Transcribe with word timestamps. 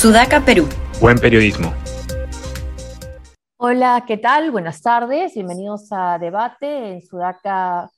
Sudaca, 0.00 0.42
Perú. 0.42 0.66
Buen 0.98 1.18
periodismo. 1.18 1.74
Hola, 3.58 4.02
¿qué 4.06 4.16
tal? 4.16 4.50
Buenas 4.50 4.80
tardes. 4.80 5.34
Bienvenidos 5.34 5.88
a 5.90 6.18
Debate 6.18 6.92
en 6.92 7.02
Sudaca, 7.02 7.90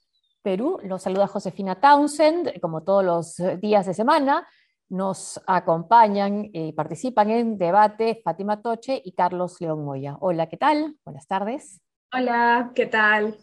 Perú. 0.43 0.81
Los 0.83 1.03
saluda 1.03 1.29
Josefina 1.29 1.77
Townsend, 1.77 2.59
como 2.61 2.83
todos 2.83 3.05
los 3.05 3.61
días 3.61 3.87
de 3.87 3.95
semana. 3.95 4.49
Nos 4.89 5.41
acompañan 5.47 6.51
y 6.53 6.73
participan 6.73 7.31
en 7.31 7.57
debate 7.57 8.21
Fátima 8.25 8.61
Toche 8.61 9.01
y 9.05 9.13
Carlos 9.13 9.61
León 9.61 9.85
Moya. 9.85 10.17
Hola, 10.19 10.49
¿qué 10.49 10.57
tal? 10.57 10.97
Buenas 11.05 11.29
tardes. 11.29 11.81
Hola, 12.13 12.73
¿qué 12.75 12.87
tal? 12.87 13.39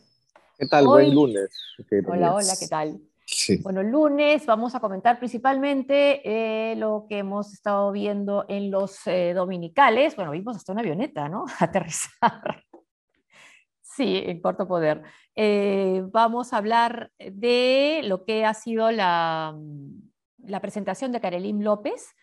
¿Qué 0.57 0.65
tal? 0.67 0.85
Buen 0.85 1.15
lunes. 1.15 1.49
Hola, 2.05 2.35
hola, 2.35 2.53
¿qué 2.59 2.67
tal? 2.67 2.99
Bueno, 3.61 3.81
el 3.81 3.89
lunes 3.89 4.45
vamos 4.45 4.75
a 4.75 4.79
comentar 4.79 5.19
principalmente 5.19 6.21
eh, 6.23 6.75
lo 6.75 7.05
que 7.07 7.19
hemos 7.19 7.53
estado 7.53 7.91
viendo 7.91 8.45
en 8.47 8.71
los 8.71 9.05
eh, 9.07 9.33
dominicales. 9.33 10.15
Bueno, 10.15 10.31
vimos 10.31 10.57
hasta 10.57 10.71
una 10.71 10.81
avioneta, 10.81 11.29
¿no? 11.29 11.45
Aterrizar. 11.59 12.63
Sí, 13.81 14.21
en 14.25 14.41
corto 14.41 14.67
poder. 14.67 15.03
Eh, 15.35 16.03
vamos 16.11 16.53
a 16.53 16.57
hablar 16.57 17.11
de 17.17 18.01
lo 18.03 18.23
que 18.25 18.45
ha 18.45 18.53
sido 18.53 18.91
la, 18.91 19.55
la 20.37 20.59
presentación 20.59 21.11
de 21.11 21.21
Karelim 21.21 21.61
López 21.61 22.15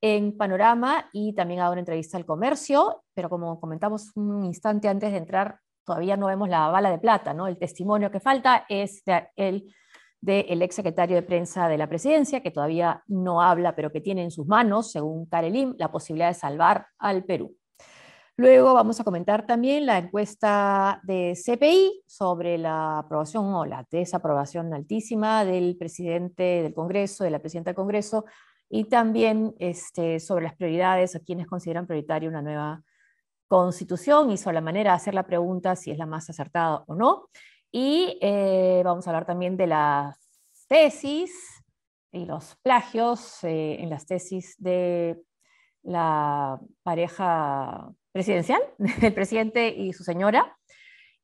en 0.00 0.36
Panorama 0.36 1.08
y 1.12 1.34
también 1.34 1.60
dado 1.60 1.72
una 1.72 1.80
entrevista 1.80 2.16
al 2.16 2.26
comercio, 2.26 3.04
pero 3.14 3.28
como 3.28 3.60
comentamos 3.60 4.10
un 4.16 4.44
instante 4.44 4.88
antes 4.88 5.12
de 5.12 5.18
entrar, 5.18 5.60
todavía 5.84 6.16
no 6.16 6.26
vemos 6.26 6.48
la 6.48 6.68
bala 6.68 6.90
de 6.90 6.98
plata, 6.98 7.34
¿no? 7.34 7.46
El 7.46 7.58
testimonio 7.58 8.10
que 8.10 8.20
falta 8.20 8.66
es 8.68 9.04
de 9.04 9.28
el 9.36 9.72
del 10.22 10.62
ex 10.62 10.76
secretario 10.76 11.16
de 11.16 11.22
prensa 11.22 11.68
de 11.68 11.76
la 11.76 11.88
presidencia, 11.88 12.40
que 12.40 12.52
todavía 12.52 13.02
no 13.08 13.42
habla, 13.42 13.74
pero 13.74 13.90
que 13.90 14.00
tiene 14.00 14.22
en 14.22 14.30
sus 14.30 14.46
manos, 14.46 14.92
según 14.92 15.26
Karelim, 15.26 15.74
la 15.78 15.90
posibilidad 15.90 16.28
de 16.28 16.34
salvar 16.34 16.86
al 16.98 17.24
Perú. 17.24 17.56
Luego 18.36 18.72
vamos 18.72 18.98
a 18.98 19.04
comentar 19.04 19.46
también 19.46 19.84
la 19.84 19.98
encuesta 19.98 21.00
de 21.02 21.34
CPI 21.36 22.04
sobre 22.06 22.56
la 22.56 23.00
aprobación 23.00 23.52
o 23.52 23.66
la 23.66 23.86
desaprobación 23.90 24.72
altísima 24.72 25.44
del 25.44 25.76
presidente 25.76 26.62
del 26.62 26.72
Congreso, 26.72 27.24
de 27.24 27.30
la 27.30 27.40
presidenta 27.40 27.70
del 27.70 27.76
Congreso, 27.76 28.24
y 28.70 28.84
también 28.84 29.54
este, 29.58 30.18
sobre 30.18 30.44
las 30.44 30.54
prioridades, 30.54 31.14
a 31.14 31.20
quienes 31.20 31.46
consideran 31.46 31.86
prioritaria 31.86 32.28
una 32.28 32.40
nueva 32.40 32.82
constitución 33.48 34.30
y 34.30 34.38
sobre 34.38 34.54
la 34.54 34.60
manera 34.62 34.92
de 34.92 34.96
hacer 34.96 35.14
la 35.14 35.26
pregunta 35.26 35.76
si 35.76 35.90
es 35.90 35.98
la 35.98 36.06
más 36.06 36.30
acertada 36.30 36.84
o 36.86 36.94
no. 36.94 37.28
Y 37.72 38.18
eh, 38.20 38.82
vamos 38.84 39.06
a 39.06 39.10
hablar 39.10 39.24
también 39.24 39.56
de 39.56 39.66
las 39.66 40.18
tesis 40.68 41.32
y 42.12 42.26
los 42.26 42.54
plagios 42.56 43.42
eh, 43.42 43.78
en 43.80 43.88
las 43.88 44.06
tesis 44.06 44.54
de 44.58 45.18
la 45.82 46.60
pareja 46.82 47.90
presidencial, 48.12 48.60
del 49.00 49.14
presidente 49.14 49.68
y 49.68 49.94
su 49.94 50.04
señora, 50.04 50.56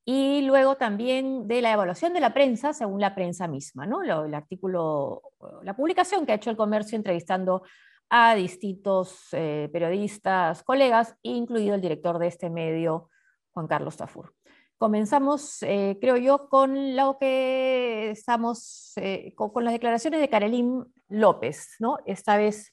y 0.07 0.41
luego 0.41 0.77
también 0.77 1.47
de 1.47 1.61
la 1.61 1.73
evaluación 1.73 2.15
de 2.15 2.21
la 2.21 2.33
prensa 2.33 2.73
según 2.73 2.99
la 2.99 3.15
prensa 3.15 3.47
misma, 3.47 3.85
¿no? 3.85 4.03
el 4.03 4.35
artículo, 4.35 5.21
la 5.63 5.77
publicación 5.77 6.25
que 6.25 6.33
ha 6.33 6.37
hecho 6.37 6.49
el 6.49 6.57
comercio 6.57 6.97
entrevistando 6.97 7.63
a 8.09 8.35
distintos 8.35 9.29
eh, 9.33 9.69
periodistas, 9.71 10.63
colegas, 10.63 11.15
incluido 11.21 11.75
el 11.75 11.83
director 11.83 12.19
de 12.19 12.29
este 12.29 12.49
medio, 12.49 13.11
Juan 13.53 13.67
Carlos 13.67 13.99
Tafur. 13.99 14.33
Comenzamos, 14.79 15.61
eh, 15.65 15.99
creo 16.01 16.17
yo, 16.17 16.49
con 16.49 16.95
lo 16.95 17.19
que 17.19 18.11
estamos, 18.11 18.93
eh, 18.97 19.35
con, 19.35 19.65
las 19.65 19.73
declaraciones 19.73 20.21
de 20.21 20.29
Carolín 20.29 20.85
López, 21.09 21.75
¿no? 21.81 21.99
Esta 22.07 22.37
vez 22.37 22.73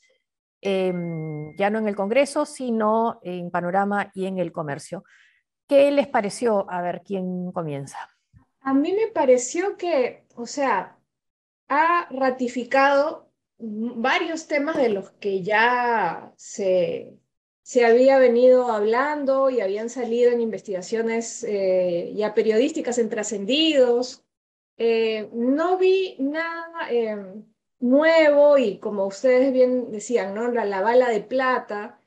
em, 0.62 1.56
ya 1.58 1.72
no 1.72 1.80
en 1.80 1.88
el 1.88 1.96
Congreso, 1.96 2.46
sino 2.46 3.20
en 3.24 3.50
Panorama 3.50 4.12
y 4.14 4.28
en 4.28 4.38
el 4.38 4.52
Comercio. 4.52 5.04
¿Qué 5.68 5.90
les 5.90 6.08
pareció? 6.08 6.70
A 6.70 6.82
ver, 6.82 7.02
¿quién 7.04 7.52
comienza? 7.52 7.98
A 8.62 8.74
mí 8.76 8.94
me 8.94 9.08
pareció 9.08 9.76
que, 9.76 10.28
o 10.36 10.46
sea, 10.46 11.00
ha 11.70 12.08
ratificado 12.12 13.32
varios 13.58 14.48
temas 14.48 14.78
de 14.78 14.90
los 14.90 15.10
que 15.14 15.42
ya 15.42 16.32
se, 16.36 17.18
se 17.66 17.84
había 17.84 18.20
venido 18.20 18.72
hablando 18.72 19.50
y 19.50 19.60
habían 19.60 19.90
salido 19.90 20.32
en 20.32 20.40
investigaciones 20.40 21.44
eh, 21.44 22.14
ya 22.16 22.36
periodísticas 22.36 23.00
en 23.00 23.10
trascendidos. 23.10 24.24
Eh, 24.78 25.30
no 25.34 25.80
vi 25.80 26.16
nada 26.20 26.92
em, 26.92 27.44
nuevo 27.80 28.60
y 28.60 28.78
como 28.78 29.08
ustedes 29.08 29.52
bien 29.52 29.92
decían, 29.92 30.36
¿no? 30.36 30.52
la, 30.52 30.82
bala 30.82 31.10
de 31.10 31.22
plata, 31.22 32.00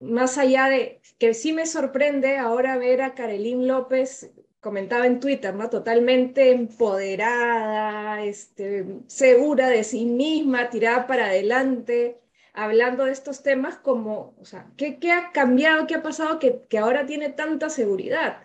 más 0.00 0.36
allá 0.36 0.66
de 0.66 1.00
que 1.18 1.32
sí 1.32 1.54
me 1.54 1.64
sorprende 1.64 2.36
ahora 2.36 2.76
ver 2.76 3.00
a 3.00 3.14
Carolín 3.14 3.66
López, 3.66 4.30
comentaba 4.60 5.06
en 5.06 5.18
Twitter, 5.18 5.54
¿no? 5.54 5.70
totalmente 5.70 6.50
empoderada, 6.50 8.22
este, 8.22 8.84
segura 9.06 9.70
de 9.70 9.82
sí 9.82 10.04
misma, 10.04 10.68
tirada 10.68 11.06
para 11.06 11.28
adelante 11.28 12.20
hablando 12.52 13.04
de 13.04 13.12
estos 13.12 13.42
temas 13.42 13.76
como, 13.78 14.34
o 14.40 14.44
sea, 14.44 14.70
¿qué, 14.76 14.98
qué 14.98 15.12
ha 15.12 15.32
cambiado, 15.32 15.86
qué 15.86 15.96
ha 15.96 16.02
pasado 16.02 16.38
que, 16.38 16.62
que 16.68 16.78
ahora 16.78 17.06
tiene 17.06 17.30
tanta 17.30 17.70
seguridad? 17.70 18.42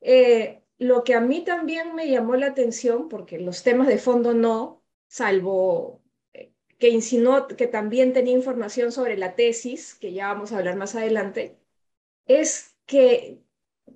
Eh, 0.00 0.62
lo 0.78 1.04
que 1.04 1.14
a 1.14 1.20
mí 1.20 1.44
también 1.44 1.94
me 1.94 2.08
llamó 2.10 2.36
la 2.36 2.48
atención, 2.48 3.08
porque 3.08 3.38
los 3.38 3.62
temas 3.62 3.88
de 3.88 3.98
fondo 3.98 4.34
no, 4.34 4.84
salvo 5.08 6.02
eh, 6.32 6.52
que 6.78 6.88
insinuó 6.90 7.46
que 7.48 7.66
también 7.66 8.12
tenía 8.12 8.34
información 8.34 8.92
sobre 8.92 9.16
la 9.16 9.34
tesis, 9.36 9.94
que 9.94 10.12
ya 10.12 10.28
vamos 10.28 10.52
a 10.52 10.58
hablar 10.58 10.76
más 10.76 10.94
adelante, 10.94 11.58
es 12.26 12.76
que 12.86 13.42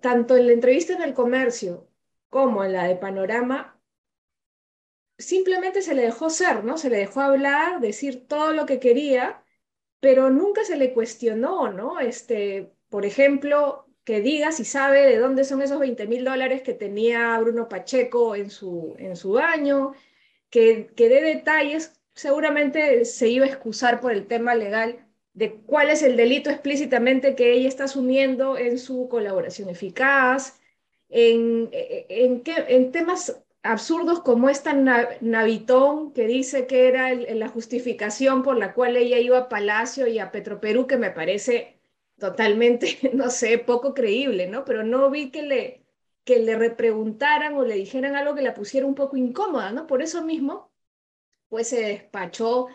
tanto 0.01 0.37
en 0.37 0.47
la 0.47 0.53
entrevista 0.53 0.95
en 0.95 1.03
el 1.03 1.15
comercio 1.15 1.89
como 2.31 2.65
en 2.65 2.73
la 2.75 2.85
de 2.85 2.97
Panorama, 2.97 3.80
simplemente 5.21 5.83
se 5.83 5.95
le 5.95 6.03
dejó 6.03 6.31
ser, 6.31 6.65
¿no? 6.65 6.79
Se 6.79 6.91
le 6.91 6.99
dejó 6.99 7.21
hablar, 7.21 7.81
decir 7.81 8.27
todo 8.29 8.53
lo 8.53 8.67
que 8.67 8.81
quería, 8.81 9.43
pero 10.01 10.31
nunca 10.31 10.65
se 10.65 10.77
le 10.77 10.93
cuestionó, 10.95 11.73
¿no? 11.73 12.01
Este, 12.01 12.73
por 12.89 13.07
ejemplo, 13.07 13.87
que 14.05 14.21
diga 14.21 14.53
si 14.53 14.65
sabe 14.65 15.07
de 15.07 15.19
dónde 15.19 15.45
son 15.45 15.63
esos 15.63 15.79
20 15.81 16.07
mil 16.07 16.25
dólares 16.25 16.63
que 16.63 16.75
tenía 16.75 17.39
Bruno 17.39 17.69
Pacheco 17.69 18.35
en 18.37 18.51
su, 18.51 18.95
en 18.99 19.17
su 19.17 19.33
baño, 19.33 19.93
que, 20.51 20.89
que 20.97 21.09
dé 21.09 21.23
detalles, 21.23 22.01
seguramente 22.15 23.05
se 23.05 23.29
iba 23.29 23.47
a 23.47 23.49
excusar 23.49 24.01
por 24.01 24.13
el 24.13 24.27
tema 24.27 24.55
legal 24.55 25.07
de 25.33 25.55
cuál 25.63 25.91
es 25.91 26.03
el 26.03 26.17
delito 26.17 26.51
explícitamente 26.51 27.35
que 27.37 27.53
ella 27.53 27.69
está 27.69 27.85
asumiendo 27.85 28.59
en 28.59 28.79
su 28.79 29.09
colaboración 29.09 29.69
eficaz, 29.69 30.61
en, 31.09 31.69
en, 31.73 32.43
en, 32.47 32.65
en 32.69 32.93
temas 32.93 33.43
absurdos 33.63 34.21
como 34.23 34.49
esta 34.49 34.73
Navitón 34.73 36.13
que 36.13 36.27
dice 36.27 36.67
que 36.67 36.89
era 36.89 37.15
la 37.15 37.49
justificación 37.49 38.43
por 38.43 38.57
la 38.57 38.75
cual 38.75 38.97
ella 38.97 39.19
iba 39.19 39.39
a 39.39 39.49
Palacio 39.49 40.07
y 40.07 40.19
a 40.19 40.31
Petroperú, 40.33 40.87
que 40.87 40.97
me 40.97 41.11
parece 41.11 41.81
totalmente, 42.19 42.99
no 43.15 43.31
sé, 43.31 43.59
poco 43.59 43.95
creíble, 43.95 44.49
¿no? 44.49 44.65
Pero 44.65 44.83
no 44.85 45.11
vi 45.11 45.31
que 45.31 45.43
le, 45.43 45.87
que 46.25 46.39
le 46.39 46.57
repreguntaran 46.57 47.55
o 47.57 47.65
le 47.65 47.75
dijeran 47.77 48.17
algo 48.17 48.35
que 48.35 48.43
la 48.43 48.55
pusiera 48.55 48.87
un 48.87 48.95
poco 48.95 49.17
incómoda, 49.17 49.73
¿no? 49.73 49.87
Por 49.87 50.03
eso 50.03 50.23
mismo, 50.25 50.73
pues 51.49 51.69
se 51.69 51.81
despachó 51.83 52.69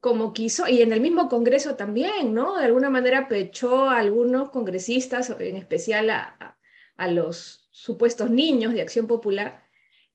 como 0.00 0.32
quiso, 0.32 0.68
y 0.68 0.82
en 0.82 0.92
el 0.92 1.00
mismo 1.00 1.28
Congreso 1.28 1.76
también, 1.76 2.34
¿no? 2.34 2.58
De 2.58 2.64
alguna 2.66 2.90
manera 2.90 3.28
pechó 3.28 3.88
a 3.90 3.98
algunos 3.98 4.50
congresistas, 4.50 5.30
en 5.30 5.56
especial 5.56 6.10
a, 6.10 6.58
a 6.96 7.08
los 7.08 7.68
supuestos 7.72 8.30
niños 8.30 8.74
de 8.74 8.82
Acción 8.82 9.06
Popular, 9.06 9.61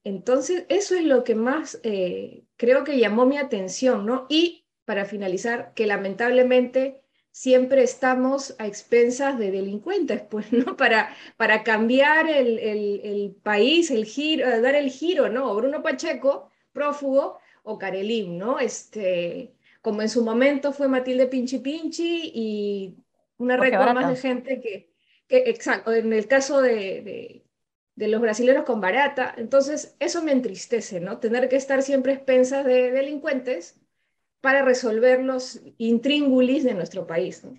entonces, 0.08 0.64
eso 0.70 0.94
es 0.94 1.04
lo 1.04 1.22
que 1.22 1.34
más 1.34 1.80
eh, 1.82 2.44
creo 2.56 2.82
que 2.82 2.98
llamó 2.98 3.26
mi 3.26 3.36
atención, 3.36 4.06
¿no? 4.06 4.26
Y 4.30 4.64
para 4.86 5.04
finalizar, 5.04 5.74
que 5.74 5.86
lamentablemente 5.86 7.02
siempre 7.30 7.82
estamos 7.82 8.56
a 8.58 8.66
expensas 8.66 9.38
de 9.38 9.50
delincuentes, 9.50 10.22
pues, 10.22 10.50
¿no? 10.52 10.76
Para, 10.78 11.14
para 11.36 11.62
cambiar 11.62 12.26
el, 12.30 12.58
el, 12.58 13.36
país, 13.42 13.90
el 13.90 14.06
giro, 14.06 14.46
eh, 14.48 14.62
dar 14.62 14.74
el 14.74 14.90
giro, 14.90 15.28
¿no? 15.28 15.54
Bruno 15.54 15.82
Pacheco, 15.82 16.50
prófugo, 16.72 17.38
o 17.62 17.78
Karelim, 17.78 18.38
¿no? 18.38 18.58
Este, 18.58 19.52
como 19.82 20.00
en 20.00 20.08
su 20.08 20.24
momento 20.24 20.72
fue 20.72 20.88
Matilde 20.88 21.26
Pinchi 21.26 21.58
Pinchi 21.58 22.32
y 22.34 22.96
una 23.36 23.58
red 23.58 23.74
más 23.74 24.08
de 24.08 24.16
gente 24.16 24.60
que, 24.60 24.90
que, 25.26 25.50
exacto, 25.50 25.92
en 25.92 26.14
el 26.14 26.26
caso 26.26 26.62
de 26.62 27.02
de 27.02 27.47
los 28.06 28.20
brasileños 28.20 28.64
con 28.64 28.80
barata. 28.80 29.34
Entonces, 29.36 29.96
eso 29.98 30.22
me 30.22 30.30
entristece, 30.30 31.00
¿no? 31.00 31.18
Tener 31.18 31.48
que 31.48 31.56
estar 31.56 31.82
siempre 31.82 32.12
expensas 32.12 32.64
de 32.64 32.92
delincuentes 32.92 33.74
para 34.40 34.62
resolver 34.62 35.20
los 35.24 35.60
intríngulis 35.78 36.62
de 36.62 36.74
nuestro 36.74 37.06
país. 37.06 37.42
¿no? 37.42 37.58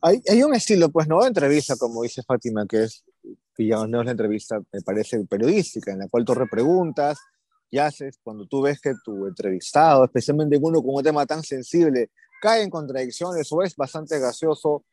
Hay, 0.00 0.22
hay, 0.28 0.42
un 0.42 0.54
estilo, 0.54 0.88
pues, 0.88 1.06
no 1.06 1.20
de 1.20 1.28
entrevista, 1.28 1.76
como 1.76 2.02
dice 2.02 2.22
Fátima, 2.22 2.66
que 2.66 2.84
es, 2.84 3.04
que 3.54 3.66
ya 3.66 3.86
no 3.86 4.00
es 4.00 4.06
la 4.06 4.12
entrevista, 4.12 4.60
me 4.72 4.80
parece 4.82 5.24
periodística, 5.24 5.92
en 5.92 5.98
la 5.98 6.08
cual 6.08 6.24
tú 6.24 6.34
repreguntas 6.34 7.18
y 7.70 7.78
haces, 7.78 8.18
cuando 8.22 8.46
tú 8.46 8.62
ves 8.62 8.80
que 8.80 8.94
tu 9.04 9.26
entrevistado, 9.26 10.04
especialmente 10.04 10.58
uno 10.60 10.80
con 10.82 10.94
un 10.94 11.02
tema 11.02 11.26
tan 11.26 11.42
sensible, 11.42 12.10
cae 12.40 12.62
en 12.62 12.70
contradicciones 12.70 13.50
o 13.52 13.62
es 13.62 13.74
bastante 13.74 14.18
gaseoso, 14.18 14.84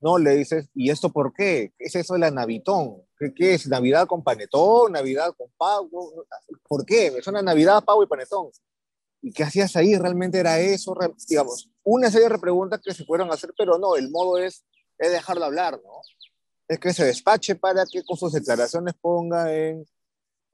¿no? 0.00 0.18
Le 0.18 0.36
dices, 0.36 0.68
¿y 0.74 0.90
esto 0.90 1.12
por 1.12 1.32
qué? 1.32 1.72
¿Qué 1.78 1.84
es 1.86 1.94
eso 1.94 2.14
de 2.14 2.20
la 2.20 2.30
Navitón? 2.30 3.02
¿Qué, 3.18 3.32
qué 3.34 3.54
es? 3.54 3.66
¿Navidad 3.66 4.06
con 4.06 4.22
panetón? 4.22 4.92
¿Navidad 4.92 5.34
con 5.36 5.50
pavo? 5.56 6.26
¿Por 6.68 6.84
qué? 6.84 7.10
Me 7.10 7.22
suena 7.22 7.42
Navidad, 7.42 7.84
pavo 7.84 8.02
y 8.02 8.06
panetón. 8.06 8.50
¿Y 9.22 9.32
qué 9.32 9.44
hacías 9.44 9.74
ahí? 9.76 9.96
¿Realmente 9.96 10.38
era 10.38 10.60
eso? 10.60 10.94
Digamos, 11.28 11.70
una 11.82 12.10
serie 12.10 12.28
de 12.28 12.38
preguntas 12.38 12.80
que 12.82 12.94
se 12.94 13.04
fueron 13.04 13.30
a 13.30 13.34
hacer, 13.34 13.52
pero 13.56 13.78
no, 13.78 13.96
el 13.96 14.10
modo 14.10 14.38
es, 14.38 14.64
es 14.98 15.10
dejarlo 15.10 15.44
hablar, 15.44 15.80
¿no? 15.82 16.00
Es 16.68 16.78
que 16.78 16.92
se 16.92 17.04
despache 17.04 17.54
para 17.54 17.84
que 17.86 18.04
con 18.04 18.16
sus 18.16 18.32
declaraciones 18.32 18.94
ponga 19.00 19.54
en 19.54 19.86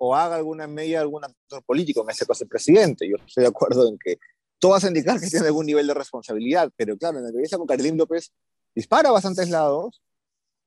o 0.05 0.17
haga 0.17 0.35
alguna 0.35 0.67
media 0.67 1.00
algún 1.00 1.25
actor 1.25 1.62
político, 1.62 2.03
en 2.03 2.11
ese 2.11 2.27
caso 2.27 2.43
el 2.43 2.49
presidente. 2.49 3.09
Yo 3.09 3.15
estoy 3.25 3.43
de 3.43 3.49
acuerdo 3.49 3.87
en 3.89 3.97
que 3.99 4.19
todo 4.59 4.75
hace 4.75 4.89
indicar 4.89 5.21
que 5.21 5.29
tiene 5.29 5.47
algún 5.47 5.65
nivel 5.65 5.87
de 5.87 5.94
responsabilidad, 5.94 6.73
pero 6.77 6.97
claro, 6.99 7.19
en 7.19 7.23
la 7.23 7.29
entrevista 7.29 7.56
con 7.56 7.69
Carolín 7.69 7.97
López 7.97 8.33
dispara 8.75 9.09
a 9.09 9.13
bastantes 9.13 9.51
lados 9.51 10.03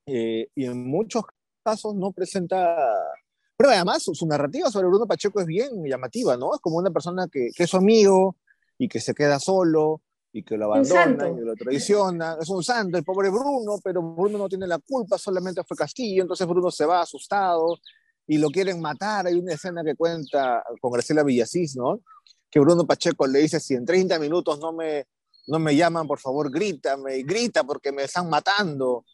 eh, 0.05 0.47
y 0.55 0.65
en 0.65 0.87
muchos 0.87 1.23
casos 1.63 1.95
no 1.95 2.11
presenta 2.11 2.91
pero 3.57 3.69
además 3.69 4.03
su, 4.03 4.27
narrativa 4.27 4.69
sobre 4.69 4.87
Bruno 4.87 5.07
Pacheco 5.07 5.39
es 5.39 5.45
bien 5.45 5.69
llamativa, 5.85 6.35
¿no? 6.35 6.53
Es 6.53 6.59
como 6.59 6.77
una 6.77 6.91
persona 6.91 7.27
que, 7.31 7.51
que, 7.55 7.63
es 7.63 7.69
su 7.69 7.77
amigo 7.77 8.35
y 8.77 8.89
que 8.89 8.99
se 8.99 9.13
queda 9.13 9.39
solo 9.39 10.01
y 10.33 10.43
que 10.43 10.57
lo 10.57 10.65
abandona 10.65 11.29
y 11.29 11.39
lo 11.39 11.55
traiciona. 11.55 12.37
Es 12.41 12.49
un 12.49 12.61
santo, 12.61 12.97
el 12.97 13.05
pobre 13.05 13.29
Bruno, 13.29 13.79
pero 13.81 14.01
Bruno 14.01 14.37
no 14.37 14.49
tiene 14.49 14.67
la 14.67 14.79
culpa, 14.79 15.17
solamente 15.17 15.63
fue 15.63 15.77
Castillo, 15.77 16.23
entonces 16.23 16.45
Bruno 16.45 16.69
se 16.69 16.85
va 16.85 17.01
asustado 17.01 17.77
y 18.27 18.37
lo 18.37 18.49
quieren 18.49 18.81
matar. 18.81 19.27
Hay 19.27 19.35
una 19.35 19.53
escena 19.53 19.81
que 19.85 19.95
cuenta 19.95 20.61
con 20.81 20.91
Graciela 20.91 21.23
Villasís, 21.23 21.77
¿no? 21.77 22.01
Que 22.51 22.59
Bruno 22.59 22.85
Pacheco 22.85 23.25
le 23.25 23.39
dice, 23.39 23.61
si 23.61 23.75
en 23.75 23.85
30 23.85 24.19
minutos 24.19 24.59
no 24.59 24.73
me, 24.73 25.05
no 25.47 25.59
me 25.59 25.75
llaman, 25.75 26.07
por 26.07 26.19
favor, 26.19 26.51
grítame, 26.51 27.23
grita 27.23 27.63
porque 27.63 27.91
me 27.91 28.03
están 28.03 28.29
matando. 28.29 29.05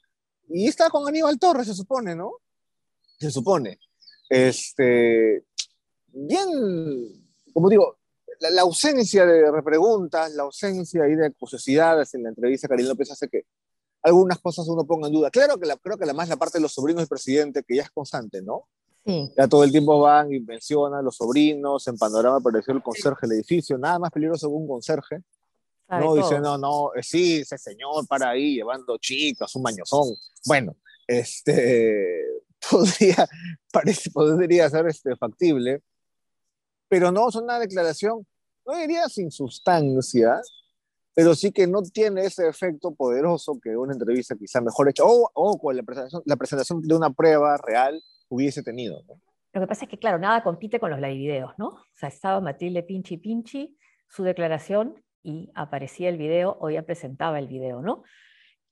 Y 0.50 0.68
está 0.68 0.90
con 0.90 1.08
Aníbal 1.08 1.40
Torres, 1.40 1.68
se 1.68 1.74
supone, 1.74 2.16
¿no? 2.16 2.34
Se 3.20 3.32
supone. 3.32 3.80
Este, 4.30 5.44
bien, 6.08 6.50
como 7.54 7.70
digo, 7.70 7.98
la, 8.40 8.62
ausencia 8.62 9.26
de 9.26 9.52
repreguntas, 9.52 10.34
la 10.34 10.44
ausencia 10.44 11.04
de 11.04 11.32
curiosidades 11.34 12.14
en 12.14 12.24
la 12.24 12.30
entrevista 12.30 12.68
Karim 12.68 12.88
López 12.88 13.12
hace 13.12 13.28
que 13.28 13.44
algunas 14.04 14.40
cosas 14.40 14.68
uno 14.68 14.86
ponga 14.86 15.08
en 15.08 15.14
duda. 15.14 15.30
Claro 15.30 15.60
que 15.60 15.68
la, 15.68 15.78
creo 15.78 15.98
que 15.98 16.06
la 16.06 16.14
más 16.14 16.30
la 16.30 16.38
parte 16.38 16.58
de 16.58 16.64
los 16.64 16.74
sobrinos 16.74 17.02
del 17.02 17.08
presidente, 17.08 17.64
que 17.64 17.76
ya 17.76 17.84
es 17.84 17.92
constante, 17.92 18.42
¿no? 18.42 18.68
Sí. 19.06 19.32
Ya 19.38 19.48
todo 19.48 19.64
el 19.64 19.72
tiempo 19.72 20.00
van 20.00 20.32
y 20.34 20.40
mencionan 20.40 21.04
los 21.04 21.16
sobrinos, 21.16 21.88
en 21.88 21.98
panorama 21.98 22.38
apareció 22.38 22.74
el 22.74 22.84
conserje 22.84 23.28
del 23.28 23.38
edificio, 23.38 23.78
nada 23.78 24.00
más 24.00 24.12
peligroso 24.12 24.48
que 24.48 24.56
un 24.56 24.68
conserje. 24.68 25.22
No, 26.00 26.16
dice, 26.16 26.40
no, 26.40 26.58
no, 26.58 26.94
eh, 26.96 27.04
sí, 27.04 27.40
ese 27.40 27.58
señor 27.58 28.08
para 28.08 28.30
ahí 28.30 28.56
llevando 28.56 28.98
chicas, 28.98 29.56
un 29.56 29.64
mañozón. 29.64 30.16
Bueno, 30.46 30.76
este, 31.08 32.24
podría, 32.70 33.28
parece, 33.72 34.10
podría 34.12 34.70
ser 34.70 34.88
este, 34.88 35.16
factible, 35.16 35.82
pero 36.88 37.12
no 37.12 37.30
es 37.30 37.36
una 37.36 37.60
declaración, 37.60 38.26
no 38.66 38.78
diría 38.78 39.10
sin 39.10 39.32
sustancia, 39.32 40.42
pero 41.14 41.36
sí 41.36 41.52
que 41.52 41.68
no 41.68 41.82
tiene 41.82 42.26
ese 42.26 42.48
efecto 42.48 42.94
poderoso 42.94 43.60
que 43.62 43.76
una 43.76 43.94
entrevista 43.94 44.36
quizá 44.36 44.62
mejor 44.62 44.90
hecha 44.90 45.04
o, 45.04 45.30
o 45.34 45.58
con 45.58 45.76
la 45.76 45.84
presentación, 45.84 46.24
la 46.26 46.36
presentación 46.38 46.82
de 46.82 46.96
una 46.96 47.12
prueba 47.12 47.58
real 47.58 48.02
hubiese 48.30 48.64
tenido. 48.64 49.04
Lo 49.54 49.60
que 49.60 49.68
pasa 49.68 49.84
es 49.84 49.92
que, 49.92 50.00
claro, 50.00 50.18
nada 50.18 50.42
compite 50.44 50.80
con 50.80 50.90
los 50.90 51.00
live 51.02 51.16
videos, 51.16 51.52
¿no? 51.58 51.68
O 51.68 51.86
sea, 51.94 52.08
estaba 52.08 52.40
Matilde 52.40 52.84
Pinchi 52.84 53.18
Pinchi, 53.18 53.78
su 54.08 54.24
declaración, 54.24 54.96
y 55.24 55.52
aparecía 55.56 56.10
el 56.10 56.18
video, 56.18 56.58
o 56.60 56.70
ya 56.70 56.84
presentaba 56.84 57.40
el 57.40 57.48
video, 57.48 57.82
¿no? 57.82 58.04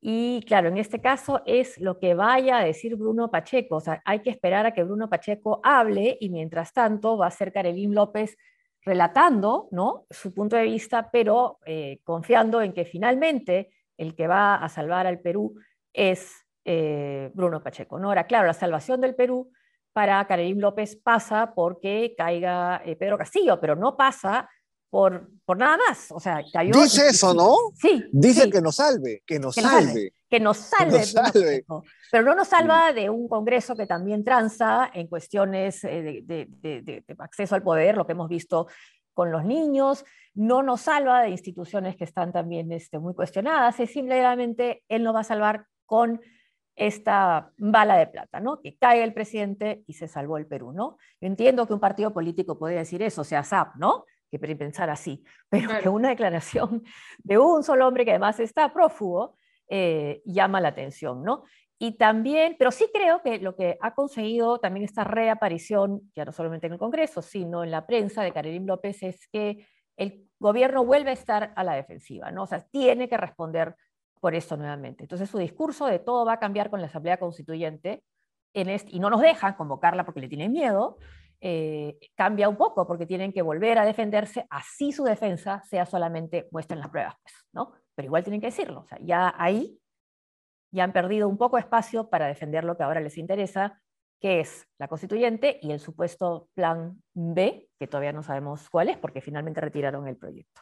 Y 0.02 0.42
claro, 0.48 0.70
en 0.70 0.78
este 0.78 1.02
caso 1.02 1.42
es 1.46 1.78
lo 1.78 2.00
que 2.00 2.14
vaya 2.14 2.58
a 2.58 2.64
decir 2.64 2.96
Bruno 2.96 3.30
Pacheco. 3.30 3.78
O 3.78 3.82
sea, 3.82 4.02
hay 4.06 4.20
que 4.20 4.30
esperar 4.30 4.66
a 4.66 4.72
que 4.72 4.84
Bruno 4.84 5.10
Pacheco 5.10 5.60
hable 5.64 6.18
y 6.22 6.30
mientras 6.30 6.72
tanto 6.72 7.18
va 7.18 7.28
a 7.28 7.32
ser 7.32 7.52
Karelín 7.52 7.94
López 7.94 8.38
relatando 8.82 9.68
¿no? 9.72 10.06
su 10.10 10.34
punto 10.34 10.56
de 10.56 10.64
vista, 10.64 11.10
pero 11.12 11.60
eh, 11.66 12.00
confiando 12.06 12.62
en 12.62 12.72
que 12.72 12.86
finalmente 12.86 13.72
el 13.98 14.16
que 14.16 14.28
va 14.28 14.56
a 14.56 14.70
salvar 14.70 15.06
al 15.06 15.20
Perú 15.20 15.56
es 15.92 16.46
eh, 16.64 17.30
Bruno 17.34 17.62
Pacheco. 17.62 18.00
¿no? 18.00 18.08
Ahora, 18.08 18.26
claro, 18.26 18.48
la 18.48 18.54
salvación 18.54 19.02
del 19.02 19.16
Perú 19.16 19.52
para 19.92 20.26
Karelín 20.28 20.62
López 20.62 20.96
pasa 20.96 21.54
porque 21.54 22.14
caiga 22.18 22.82
eh, 22.86 22.96
Pedro 22.96 23.18
Castillo, 23.18 23.60
pero 23.60 23.76
no 23.76 23.98
pasa 23.98 24.50
por, 24.90 25.30
por 25.46 25.58
nada 25.58 25.78
más. 25.78 26.12
O 26.12 26.20
sea, 26.20 26.44
cayó, 26.52 26.74
Dice 26.74 27.08
eso, 27.08 27.34
¿no? 27.34 27.56
Sí. 27.76 28.06
Dice 28.12 28.50
que 28.50 28.62
nos 28.62 28.76
salve, 28.76 29.24
que 29.26 29.40
nos 29.40 29.56
salve. 29.56 30.14
Que 30.30 30.40
nos 30.40 30.58
salve. 30.58 31.66
Pero 32.12 32.24
no 32.24 32.36
nos 32.36 32.48
salva 32.48 32.94
de 32.94 33.10
un 33.10 33.28
Congreso 33.28 33.76
que 33.76 33.86
también 33.86 34.24
tranza 34.24 34.90
en 34.94 35.08
cuestiones 35.08 35.84
eh, 35.84 36.24
de, 36.26 36.48
de, 36.50 36.82
de, 36.82 37.04
acceso 37.20 37.56
al 37.56 37.64
poder, 37.64 37.98
lo 37.98 38.06
que 38.06 38.14
hemos 38.14 38.30
visto 38.30 38.68
con 39.14 39.32
los 39.32 39.44
niños, 39.44 40.06
no 40.34 40.64
nos 40.64 40.82
salva 40.82 41.22
de 41.22 41.30
instituciones 41.30 41.98
que 41.98 42.06
están 42.06 42.32
también 42.32 42.72
este, 42.72 43.00
muy 43.00 43.14
cuestionadas, 43.14 43.80
es 43.80 43.92
simplemente 43.92 44.84
él 44.88 45.04
no 45.04 45.12
va 45.12 45.22
a 45.22 45.26
salvar 45.26 45.66
con 45.86 46.22
esta 46.76 47.52
bala 47.58 47.98
de 47.98 48.08
plata, 48.08 48.40
¿no? 48.40 48.62
Que 48.62 48.78
cae 48.78 49.04
el 49.04 49.14
presidente 49.14 49.84
y 49.86 49.94
se 49.94 50.08
salvó 50.08 50.38
el 50.38 50.48
Perú, 50.48 50.72
¿no? 50.72 50.98
Yo 51.20 51.28
entiendo 51.28 51.68
que 51.68 51.74
un 51.74 51.82
partido 51.82 52.14
político 52.14 52.58
puede 52.58 52.76
decir 52.76 53.02
eso, 53.02 53.22
o 53.22 53.26
sea, 53.26 53.44
SAP, 53.44 53.76
¿no? 53.76 54.06
Que 54.30 54.56
pensar 54.56 54.90
así, 54.90 55.24
pero 55.50 55.80
que 55.82 55.90
una 55.90 56.10
declaración 56.10 56.84
de 57.20 57.38
un 57.38 57.64
solo 57.64 57.88
hombre 57.88 58.06
que 58.06 58.12
además 58.12 58.40
está 58.40 58.72
prófugo 58.74 59.38
eh, 59.68 60.22
llama 60.26 60.62
la 60.62 60.70
atención, 60.70 61.24
¿no? 61.24 61.44
Y 61.82 61.98
también, 61.98 62.58
pero 62.60 62.72
sí 62.72 62.90
creo 62.94 63.22
que 63.22 63.40
lo 63.40 63.56
que 63.56 63.78
ha 63.80 63.94
conseguido 63.94 64.60
también 64.60 64.84
esta 64.84 65.06
reaparición, 65.06 66.12
ya 66.14 66.26
no 66.26 66.34
solamente 66.34 66.68
en 66.68 66.74
el 66.74 66.80
Congreso, 66.80 67.22
sino 67.22 67.64
en 67.64 67.72
la 67.72 67.88
prensa 67.88 68.22
de 68.22 68.34
Karelim 68.34 68.66
López, 68.66 69.02
es 69.02 69.28
que 69.30 69.66
el 69.96 70.28
gobierno 70.40 70.84
vuelve 70.84 71.12
a 71.12 71.14
estar 71.14 71.54
a 71.56 71.64
la 71.64 71.76
defensiva, 71.76 72.32
¿no? 72.32 72.44
O 72.44 72.48
sea, 72.48 72.66
tiene 72.68 73.08
que 73.08 73.16
responder 73.16 73.76
por 74.20 74.36
esto 74.36 74.58
nuevamente. 74.58 75.04
Entonces 75.04 75.30
su 75.30 75.38
discurso 75.38 75.86
de 75.86 76.00
todo 76.00 76.26
va 76.26 76.34
a 76.34 76.40
cambiar 76.40 76.70
con 76.70 76.82
la 76.82 76.88
Asamblea 76.88 77.18
Constituyente 77.18 78.04
en 78.54 78.70
este, 78.70 78.96
y 78.96 79.00
no 79.00 79.10
nos 79.10 79.22
dejan 79.22 79.54
convocarla 79.54 80.06
porque 80.06 80.20
le 80.20 80.28
tienen 80.28 80.52
miedo, 80.52 80.98
eh, 81.42 81.98
cambia 82.16 82.50
un 82.50 82.58
poco 82.58 82.86
porque 82.86 83.06
tienen 83.06 83.32
que 83.32 83.42
volver 83.42 83.78
a 83.78 83.86
defenderse, 83.86 84.46
así 84.50 84.92
su 84.92 85.04
defensa 85.04 85.62
sea 85.64 85.86
solamente 85.86 86.48
muestren 86.52 86.80
las 86.80 86.90
pruebas, 86.90 87.16
pues, 87.22 87.34
¿no? 87.54 87.74
Pero 87.96 88.08
igual 88.08 88.24
tienen 88.24 88.42
que 88.42 88.48
decirlo, 88.48 88.82
o 88.82 88.86
sea, 88.86 88.98
ya 89.02 89.34
ahí 89.38 89.80
ya 90.72 90.84
han 90.84 90.94
perdido 90.94 91.28
un 91.28 91.38
poco 91.38 91.58
espacio 91.58 92.10
para 92.10 92.28
defender 92.28 92.64
lo 92.64 92.78
que 92.78 92.84
ahora 92.84 93.02
les 93.02 93.18
interesa, 93.18 93.82
que 94.20 94.42
es 94.42 94.68
la 94.78 94.88
constituyente 94.88 95.60
y 95.62 95.72
el 95.72 95.80
supuesto 95.80 96.50
plan 96.54 97.02
B, 97.14 97.70
que 97.80 97.88
todavía 97.88 98.14
no 98.14 98.24
sabemos 98.24 98.70
cuál 98.70 98.90
es, 98.90 98.98
porque 98.98 99.22
finalmente 99.22 99.62
retiraron 99.62 100.08
el 100.08 100.18
proyecto. 100.18 100.62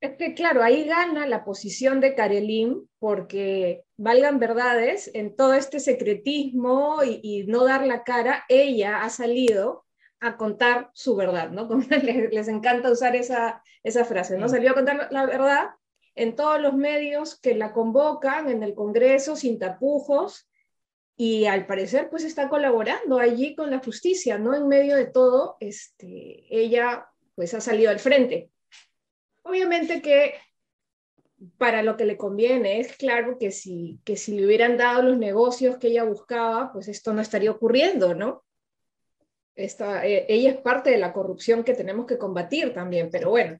Es 0.00 0.16
que, 0.16 0.32
claro, 0.32 0.62
ahí 0.62 0.84
gana 0.84 1.26
la 1.26 1.44
posición 1.44 2.00
de 2.00 2.14
Karelim, 2.14 2.86
porque 2.98 3.84
valgan 3.98 4.38
verdades, 4.38 5.10
en 5.12 5.36
todo 5.36 5.52
este 5.52 5.78
secretismo 5.78 7.00
y, 7.04 7.44
no 7.46 7.64
dar 7.64 7.86
la 7.86 8.02
cara, 8.02 8.44
ella 8.48 9.02
ha 9.02 9.10
salido 9.10 9.84
a 10.20 10.36
contar 10.36 10.90
su 10.92 11.16
verdad, 11.16 11.50
¿no? 11.50 11.68
les, 12.30 12.48
encanta 12.48 12.90
usar 12.90 13.16
esa, 13.16 13.62
esa 13.82 14.04
frase, 14.04 14.38
¿no? 14.38 14.48
Salió 14.48 14.70
a 14.70 14.74
contar 14.74 15.08
la 15.10 15.26
verdad 15.26 15.70
en 16.14 16.36
todos 16.36 16.60
los 16.60 16.74
medios 16.74 17.40
que 17.40 17.54
la 17.54 17.72
convocan, 17.72 18.48
en 18.48 18.62
el 18.62 18.74
Congreso, 18.74 19.36
sin 19.36 19.58
tapujos, 19.58 20.48
y 21.16 21.46
al 21.46 21.66
parecer 21.66 22.08
pues 22.10 22.24
está 22.24 22.48
colaborando 22.48 23.18
allí 23.18 23.54
con 23.54 23.70
la 23.70 23.78
justicia, 23.78 24.38
¿no? 24.38 24.54
En 24.54 24.68
medio 24.68 24.96
de 24.96 25.06
todo, 25.06 25.56
este, 25.60 26.44
ella 26.50 27.06
pues 27.34 27.54
ha 27.54 27.60
salido 27.60 27.90
al 27.90 27.98
frente. 27.98 28.50
Obviamente 29.42 30.02
que 30.02 30.34
para 31.56 31.82
lo 31.82 31.96
que 31.96 32.04
le 32.04 32.18
conviene, 32.18 32.80
es 32.80 32.96
claro 32.96 33.38
que 33.38 33.50
si, 33.50 33.98
que 34.04 34.16
si 34.16 34.38
le 34.38 34.46
hubieran 34.46 34.76
dado 34.76 35.02
los 35.02 35.18
negocios 35.18 35.78
que 35.78 35.88
ella 35.88 36.04
buscaba, 36.04 36.72
pues 36.72 36.88
esto 36.88 37.14
no 37.14 37.22
estaría 37.22 37.50
ocurriendo, 37.50 38.14
¿no? 38.14 38.44
Esta, 39.54 40.06
eh, 40.06 40.26
ella 40.28 40.50
es 40.50 40.56
parte 40.58 40.90
de 40.90 40.98
la 40.98 41.12
corrupción 41.12 41.64
que 41.64 41.74
tenemos 41.74 42.06
que 42.06 42.18
combatir 42.18 42.72
también, 42.72 43.10
pero 43.10 43.30
bueno. 43.30 43.56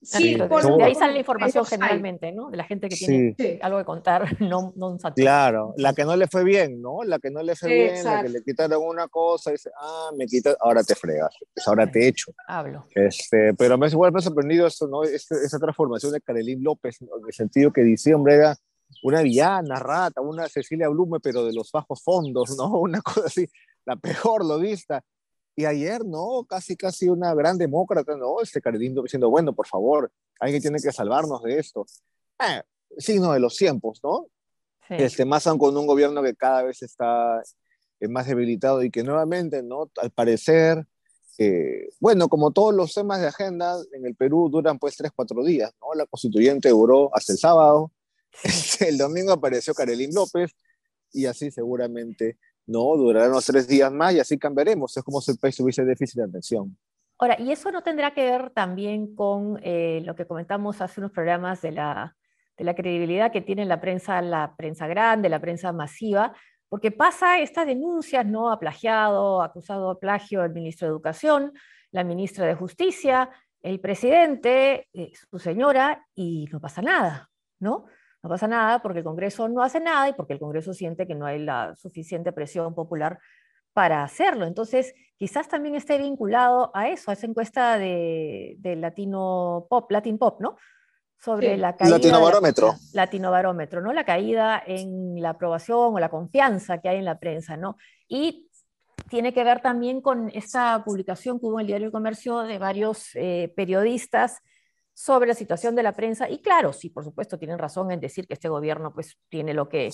Sí, 0.00 0.36
de 0.36 0.84
ahí 0.84 0.94
sale 0.94 1.14
la 1.14 1.18
información 1.18 1.64
generalmente, 1.64 2.30
¿no? 2.30 2.50
De 2.50 2.56
la 2.56 2.62
gente 2.62 2.88
que 2.88 2.94
tiene 2.94 3.58
algo 3.60 3.78
que 3.78 3.84
contar, 3.84 4.22
no, 4.40 4.72
no 4.76 4.90
un 4.90 4.98
Claro, 4.98 5.74
la 5.76 5.92
que 5.92 6.04
no 6.04 6.14
le 6.16 6.28
fue 6.28 6.44
bien, 6.44 6.80
¿no? 6.80 7.02
La 7.02 7.18
que 7.18 7.30
no 7.30 7.42
le 7.42 7.56
fue 7.56 7.68
bien, 7.68 8.04
la 8.04 8.22
que 8.22 8.28
le 8.28 8.42
quitaron 8.44 8.80
una 8.80 9.08
cosa, 9.08 9.50
y 9.50 9.54
dice, 9.54 9.70
ah, 9.76 10.10
me 10.16 10.26
quitas, 10.26 10.56
ahora 10.60 10.84
te 10.84 10.94
fregas, 10.94 11.34
pues 11.52 11.66
ahora 11.66 11.90
te 11.90 12.06
echo. 12.06 12.32
Hablo. 12.46 12.86
Este, 12.94 13.54
pero 13.54 13.76
me, 13.76 13.88
igual 13.88 14.12
me 14.12 14.18
ha 14.20 14.22
sorprendido 14.22 14.68
esto, 14.68 14.86
¿no? 14.86 15.02
Este, 15.02 15.34
esa 15.34 15.58
transformación 15.58 16.12
de 16.12 16.20
Karelín 16.20 16.62
López, 16.62 17.02
en 17.02 17.08
el 17.26 17.34
sentido 17.34 17.72
que 17.72 17.82
dice, 17.82 18.14
hombre, 18.14 18.36
era 18.36 18.56
una 19.02 19.22
villana, 19.22 19.80
rata, 19.80 20.20
una 20.20 20.48
Cecilia 20.48 20.88
Blume, 20.88 21.18
pero 21.20 21.44
de 21.44 21.52
los 21.52 21.70
bajos 21.72 22.02
fondos, 22.02 22.56
¿no? 22.56 22.68
Una 22.78 23.00
cosa 23.00 23.26
así, 23.26 23.48
la 23.88 23.96
peor 23.96 24.44
lo 24.44 24.58
vista 24.58 25.02
Y 25.56 25.64
ayer, 25.64 26.04
no, 26.04 26.44
casi, 26.48 26.76
casi 26.76 27.08
una 27.08 27.34
gran 27.34 27.58
demócrata, 27.58 28.16
¿no? 28.16 28.40
Este 28.40 28.60
Cardindo 28.60 29.02
diciendo, 29.02 29.28
bueno, 29.28 29.52
por 29.52 29.66
favor, 29.66 30.12
alguien 30.38 30.62
tiene 30.62 30.78
que 30.80 30.92
salvarnos 30.92 31.42
de 31.42 31.58
esto. 31.58 31.84
Eh, 32.38 32.62
signo 32.98 33.32
de 33.32 33.40
los 33.40 33.56
tiempos, 33.56 33.98
¿no? 34.04 34.26
Este, 34.88 35.24
más 35.24 35.46
aún 35.46 35.58
con 35.58 35.76
un 35.76 35.86
gobierno 35.86 36.22
que 36.22 36.34
cada 36.34 36.62
vez 36.62 36.82
está 36.82 37.42
eh, 38.00 38.08
más 38.08 38.26
debilitado 38.26 38.82
y 38.84 38.90
que 38.90 39.02
nuevamente, 39.02 39.62
¿no? 39.62 39.90
Al 39.96 40.10
parecer, 40.10 40.86
eh, 41.38 41.88
bueno, 41.98 42.28
como 42.28 42.52
todos 42.52 42.72
los 42.72 42.94
temas 42.94 43.20
de 43.20 43.26
agenda 43.26 43.76
en 43.92 44.06
el 44.06 44.14
Perú 44.14 44.48
duran 44.50 44.78
pues 44.78 44.96
tres, 44.96 45.10
cuatro 45.14 45.42
días, 45.44 45.72
¿no? 45.80 45.92
La 45.94 46.06
constituyente 46.06 46.68
duró 46.68 47.10
hasta 47.16 47.32
el 47.32 47.38
sábado, 47.38 47.90
el 48.80 48.96
domingo 48.96 49.32
apareció 49.32 49.74
Carolín 49.74 50.14
López 50.14 50.52
y 51.12 51.26
así 51.26 51.50
seguramente 51.50 52.38
no, 52.68 52.96
durarán 52.96 53.30
unos 53.30 53.46
tres 53.46 53.66
días 53.66 53.90
más 53.90 54.14
y 54.14 54.20
así 54.20 54.38
cambiaremos. 54.38 54.94
Es 54.96 55.02
como 55.02 55.20
si 55.20 55.32
el 55.32 55.38
país 55.38 55.56
tuviese 55.56 55.84
déficit 55.84 56.18
de 56.18 56.24
atención. 56.24 56.76
Ahora, 57.18 57.40
¿y 57.40 57.50
eso 57.50 57.72
no 57.72 57.82
tendrá 57.82 58.12
que 58.12 58.22
ver 58.22 58.50
también 58.50 59.14
con 59.14 59.58
eh, 59.62 60.02
lo 60.04 60.14
que 60.14 60.26
comentamos 60.26 60.80
hace 60.80 61.00
unos 61.00 61.10
programas 61.10 61.62
de 61.62 61.72
la, 61.72 62.14
de 62.56 62.64
la 62.64 62.74
credibilidad 62.74 63.32
que 63.32 63.40
tiene 63.40 63.64
la 63.64 63.80
prensa, 63.80 64.20
la 64.20 64.54
prensa 64.54 64.86
grande, 64.86 65.30
la 65.30 65.40
prensa 65.40 65.72
masiva? 65.72 66.34
Porque 66.68 66.92
pasa 66.92 67.40
estas 67.40 67.66
denuncias, 67.66 68.26
¿no? 68.26 68.52
Ha 68.52 68.60
plagiado, 68.60 69.42
acusado 69.42 69.94
de 69.94 70.00
plagio 70.00 70.44
el 70.44 70.52
ministro 70.52 70.86
de 70.86 70.92
Educación, 70.92 71.54
la 71.90 72.04
ministra 72.04 72.44
de 72.44 72.54
Justicia, 72.54 73.30
el 73.62 73.80
presidente, 73.80 74.88
eh, 74.92 75.10
su 75.30 75.38
señora, 75.38 76.06
y 76.14 76.46
no 76.52 76.60
pasa 76.60 76.82
nada, 76.82 77.30
¿no? 77.58 77.86
No 78.22 78.28
pasa 78.28 78.48
nada 78.48 78.80
porque 78.80 78.98
el 78.98 79.04
Congreso 79.04 79.48
no 79.48 79.62
hace 79.62 79.80
nada 79.80 80.08
y 80.08 80.12
porque 80.12 80.32
el 80.32 80.40
Congreso 80.40 80.74
siente 80.74 81.06
que 81.06 81.14
no 81.14 81.26
hay 81.26 81.38
la 81.38 81.74
suficiente 81.76 82.32
presión 82.32 82.74
popular 82.74 83.18
para 83.72 84.02
hacerlo. 84.02 84.44
Entonces, 84.44 84.92
quizás 85.16 85.48
también 85.48 85.76
esté 85.76 85.98
vinculado 85.98 86.72
a 86.74 86.88
eso, 86.88 87.10
a 87.10 87.14
esa 87.14 87.26
encuesta 87.26 87.78
de, 87.78 88.56
Latino 88.76 89.66
Pop, 89.70 89.90
Latin 89.90 90.18
Pop, 90.18 90.40
¿no? 90.40 90.56
Sobre 91.16 91.56
la 91.56 91.76
caída. 91.76 91.96
Latinobarómetro. 91.96 92.74
Latinobarómetro, 92.92 93.80
¿no? 93.80 93.92
La 93.92 94.04
caída 94.04 94.60
en 94.66 95.20
la 95.20 95.30
aprobación 95.30 95.94
o 95.94 95.98
la 96.00 96.08
confianza 96.08 96.78
que 96.78 96.88
hay 96.88 96.98
en 96.98 97.04
la 97.04 97.18
prensa, 97.18 97.56
¿no? 97.56 97.76
Y 98.08 98.48
tiene 99.08 99.32
que 99.32 99.44
ver 99.44 99.60
también 99.60 100.00
con 100.00 100.28
esta 100.34 100.82
publicación 100.84 101.38
que 101.38 101.46
hubo 101.46 101.58
en 101.58 101.62
el 101.62 101.66
Diario 101.68 101.86
del 101.86 101.92
Comercio 101.92 102.40
de 102.40 102.58
varios 102.58 103.10
eh, 103.14 103.52
periodistas 103.56 104.40
sobre 104.98 105.28
la 105.28 105.34
situación 105.34 105.76
de 105.76 105.84
la 105.84 105.92
prensa. 105.92 106.28
Y 106.28 106.40
claro, 106.40 106.72
sí, 106.72 106.90
por 106.90 107.04
supuesto, 107.04 107.38
tienen 107.38 107.56
razón 107.56 107.92
en 107.92 108.00
decir 108.00 108.26
que 108.26 108.34
este 108.34 108.48
gobierno 108.48 108.92
pues 108.92 109.16
tiene 109.28 109.54
lo 109.54 109.68
que 109.68 109.90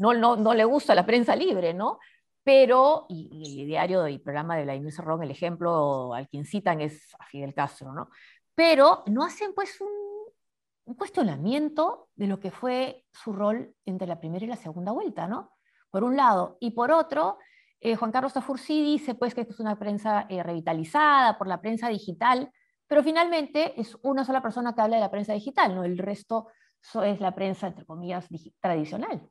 no, 0.00 0.14
no, 0.14 0.34
no 0.34 0.52
le 0.52 0.64
gusta 0.64 0.96
la 0.96 1.06
prensa 1.06 1.36
libre, 1.36 1.72
¿no? 1.72 2.00
Pero, 2.42 3.06
y, 3.08 3.60
el 3.60 3.68
diario 3.68 4.08
y 4.08 4.18
programa 4.18 4.56
de 4.56 4.66
la 4.66 4.74
Inés 4.74 4.96
Cerrón, 4.96 5.22
el 5.22 5.30
ejemplo 5.30 6.12
al 6.12 6.28
que 6.28 6.38
incitan 6.38 6.80
es 6.80 7.14
a 7.20 7.24
Fidel 7.26 7.54
Castro, 7.54 7.92
¿no? 7.92 8.10
Pero 8.56 9.04
no 9.06 9.22
hacen 9.22 9.54
pues 9.54 9.80
un, 9.80 10.96
cuestionamiento 10.96 12.08
de 12.16 12.26
lo 12.26 12.40
que 12.40 12.50
fue 12.50 13.04
su 13.12 13.32
rol 13.32 13.72
entre 13.84 14.08
la 14.08 14.18
primera 14.18 14.44
y 14.44 14.48
la 14.48 14.56
segunda 14.56 14.90
vuelta, 14.90 15.28
¿no? 15.28 15.52
Por 15.88 16.02
un 16.02 16.16
lado. 16.16 16.56
Y 16.58 16.72
por 16.72 16.90
otro, 16.90 17.38
eh, 17.78 17.94
Juan 17.94 18.10
Carlos 18.10 18.32
Tafur 18.32 18.58
sí 18.58 18.82
dice 18.82 19.14
pues 19.14 19.36
que 19.36 19.42
es 19.42 19.60
una 19.60 19.78
prensa 19.78 20.26
eh, 20.28 20.42
revitalizada 20.42 21.38
por 21.38 21.46
la 21.46 21.60
prensa 21.60 21.88
digital, 21.90 22.50
pero 22.88 23.04
finalmente 23.04 23.78
es 23.80 23.96
una 24.02 24.24
sola 24.24 24.42
persona 24.42 24.74
que 24.74 24.80
habla 24.80 24.96
de 24.96 25.02
la 25.02 25.10
prensa 25.10 25.34
digital, 25.34 25.74
¿no? 25.74 25.84
El 25.84 25.98
resto 25.98 26.48
es 27.04 27.20
la 27.20 27.34
prensa, 27.34 27.68
entre 27.68 27.84
comillas, 27.84 28.26
tradicional. 28.60 29.28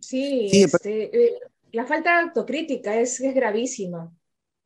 Sí, 0.00 0.48
este, 0.52 1.26
eh, 1.26 1.40
la 1.72 1.86
falta 1.86 2.14
de 2.14 2.28
autocrítica 2.28 2.98
es, 2.98 3.20
es 3.20 3.34
gravísima. 3.34 4.10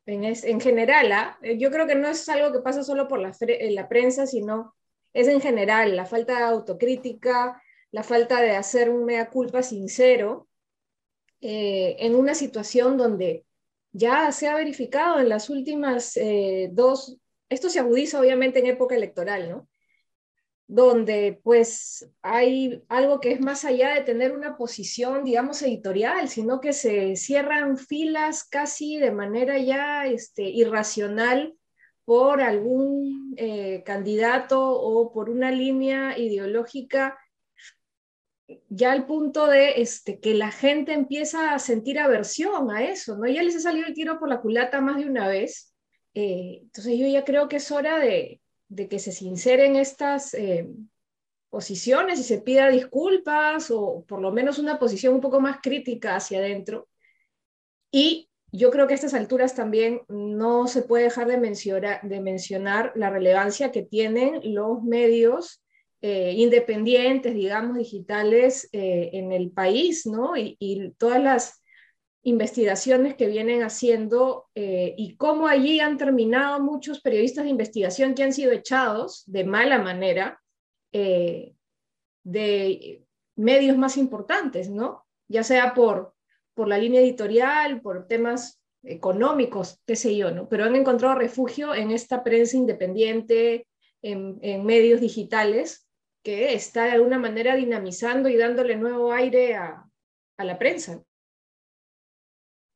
En, 0.05 0.23
en 0.23 0.61
general, 0.61 1.11
¿ah? 1.11 1.37
eh, 1.41 1.57
yo 1.57 1.69
creo 1.71 1.85
que 1.85 1.95
no 1.95 2.07
es 2.07 2.27
algo 2.29 2.53
que 2.53 2.59
pasa 2.59 2.83
solo 2.83 3.07
por 3.07 3.19
la, 3.19 3.33
la 3.71 3.89
prensa, 3.89 4.25
sino 4.25 4.75
es 5.13 5.27
en 5.27 5.41
general 5.41 5.95
la 5.95 6.05
falta 6.05 6.37
de 6.37 6.43
autocrítica, 6.43 7.61
la 7.91 8.03
falta 8.03 8.41
de 8.41 8.51
hacer 8.51 8.89
un 8.89 9.05
mea 9.05 9.29
culpa 9.29 9.63
sincero 9.63 10.47
eh, 11.41 11.95
en 11.99 12.15
una 12.15 12.35
situación 12.35 12.97
donde 12.97 13.44
ya 13.95 14.29
se 14.33 14.49
ha 14.49 14.55
verificado 14.55 15.19
en 15.19 15.29
las 15.29 15.49
últimas 15.49 16.17
eh, 16.17 16.69
dos, 16.73 17.17
esto 17.47 17.69
se 17.69 17.79
agudiza 17.79 18.19
obviamente 18.19 18.59
en 18.59 18.65
época 18.65 18.93
electoral, 18.95 19.49
¿no? 19.49 19.69
Donde 20.67 21.39
pues 21.43 22.11
hay 22.21 22.83
algo 22.89 23.21
que 23.21 23.31
es 23.31 23.39
más 23.39 23.63
allá 23.63 23.93
de 23.93 24.01
tener 24.01 24.35
una 24.35 24.57
posición, 24.57 25.23
digamos, 25.23 25.61
editorial, 25.61 26.27
sino 26.27 26.59
que 26.59 26.73
se 26.73 27.15
cierran 27.15 27.77
filas 27.77 28.43
casi 28.43 28.97
de 28.97 29.11
manera 29.11 29.57
ya 29.59 30.05
este, 30.07 30.43
irracional 30.43 31.55
por 32.03 32.41
algún 32.41 33.33
eh, 33.37 33.81
candidato 33.85 34.61
o 34.61 35.13
por 35.13 35.29
una 35.29 35.51
línea 35.51 36.17
ideológica 36.17 37.17
ya 38.69 38.91
al 38.91 39.05
punto 39.05 39.47
de 39.47 39.81
este, 39.81 40.19
que 40.19 40.33
la 40.33 40.51
gente 40.51 40.93
empieza 40.93 41.53
a 41.53 41.59
sentir 41.59 41.99
aversión 41.99 42.69
a 42.71 42.83
eso, 42.83 43.17
¿no? 43.17 43.27
Ya 43.27 43.43
les 43.43 43.55
ha 43.55 43.59
salido 43.59 43.87
el 43.87 43.93
tiro 43.93 44.19
por 44.19 44.29
la 44.29 44.41
culata 44.41 44.81
más 44.81 44.97
de 44.97 45.05
una 45.05 45.27
vez. 45.27 45.73
Eh, 46.13 46.59
entonces 46.61 46.97
yo 46.97 47.07
ya 47.07 47.23
creo 47.25 47.47
que 47.47 47.57
es 47.57 47.71
hora 47.71 47.99
de, 47.99 48.41
que 48.89 48.99
se 48.99 49.11
sinceren 49.11 49.75
estas 49.75 50.33
eh, 50.33 50.69
posiciones 51.49 52.19
y 52.19 52.23
se 52.23 52.39
pida 52.39 52.69
disculpas 52.69 53.71
o 53.71 54.03
por 54.07 54.21
lo 54.21 54.31
menos 54.31 54.59
una 54.59 54.77
posición 54.77 55.15
un 55.15 55.21
poco 55.21 55.39
más 55.39 55.59
crítica 55.61 56.15
hacia 56.15 56.39
adentro. 56.39 56.87
Y 57.91 58.29
yo 58.51 58.71
creo 58.71 58.87
que 58.87 58.93
a 58.93 58.95
estas 58.95 59.13
alturas 59.13 59.55
también 59.55 60.01
no 60.07 60.67
se 60.67 60.83
puede 60.83 61.05
dejar 61.05 61.27
de 61.27 61.37
mencionar, 61.37 62.01
de 62.03 62.21
mencionar 62.21 62.91
la 62.95 63.09
relevancia 63.09 63.71
que 63.71 63.81
tienen 63.81 64.53
los 64.53 64.83
medios 64.83 65.64
eh, 66.07 66.33
independientes, 66.37 67.33
digamos, 67.33 67.79
digitales 67.79 68.69
eh, 68.71 69.09
en 69.13 69.31
el 69.31 69.49
país, 69.49 70.05
¿no? 70.05 70.37
Y, 70.37 70.93
todas 70.99 71.19
las 71.19 71.63
investigaciones 72.21 73.15
que 73.15 73.25
vienen 73.25 73.63
haciendo 73.63 74.45
eh, 74.53 74.93
y 74.99 75.15
cómo 75.15 75.47
allí 75.47 75.79
han 75.79 75.97
terminado 75.97 76.59
muchos 76.59 77.01
periodistas 77.01 77.45
de 77.45 77.49
investigación 77.49 78.13
que 78.13 78.21
han 78.21 78.33
sido 78.33 78.51
echados 78.51 79.23
de 79.25 79.45
mala 79.45 79.79
manera 79.79 80.39
de 80.91 81.55
medios 83.35 83.75
más 83.75 83.97
importantes, 83.97 84.69
¿no? 84.69 85.07
Ya 85.27 85.41
sea 85.41 85.73
por, 85.73 86.13
por 86.53 86.67
la 86.67 86.77
línea 86.77 87.01
editorial, 87.01 87.81
por 87.81 88.05
temas 88.05 88.61
económicos, 88.83 89.81
qué 89.87 89.95
sé 89.95 90.15
yo, 90.15 90.29
¿no? 90.29 90.47
Pero 90.49 90.65
han 90.65 90.75
encontrado 90.75 91.15
refugio 91.15 91.73
en 91.73 91.89
esta 91.89 92.23
prensa 92.23 92.57
independiente, 92.57 93.67
en, 94.03 94.37
en 94.43 94.63
medios 94.67 95.01
digitales, 95.01 95.84
que 96.25 96.55
está 96.55 96.85
de 96.85 96.93
alguna 96.93 97.19
manera 97.19 97.55
dinamizando 97.55 98.27
y 98.29 98.35
dándole 98.35 98.75
nuevo 98.75 99.13
aire 99.13 99.55
a, 99.55 99.87
la 100.39 100.57
prensa. 100.57 100.99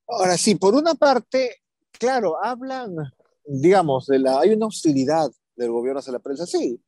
Ahora 0.08 0.38
sí, 0.38 0.54
por 0.54 0.76
una 0.76 0.94
parte, 0.94 1.56
claro, 1.92 2.42
hablan, 2.42 2.96
digamos, 3.44 4.06
de 4.06 4.20
la, 4.20 4.40
hay 4.40 4.52
una 4.52 4.68
hostilidad 4.68 5.32
del 5.56 5.72
gobierno 5.72 6.00
hacia 6.00 6.14
la 6.14 6.20
prensa, 6.20 6.46
sí, 6.46 6.80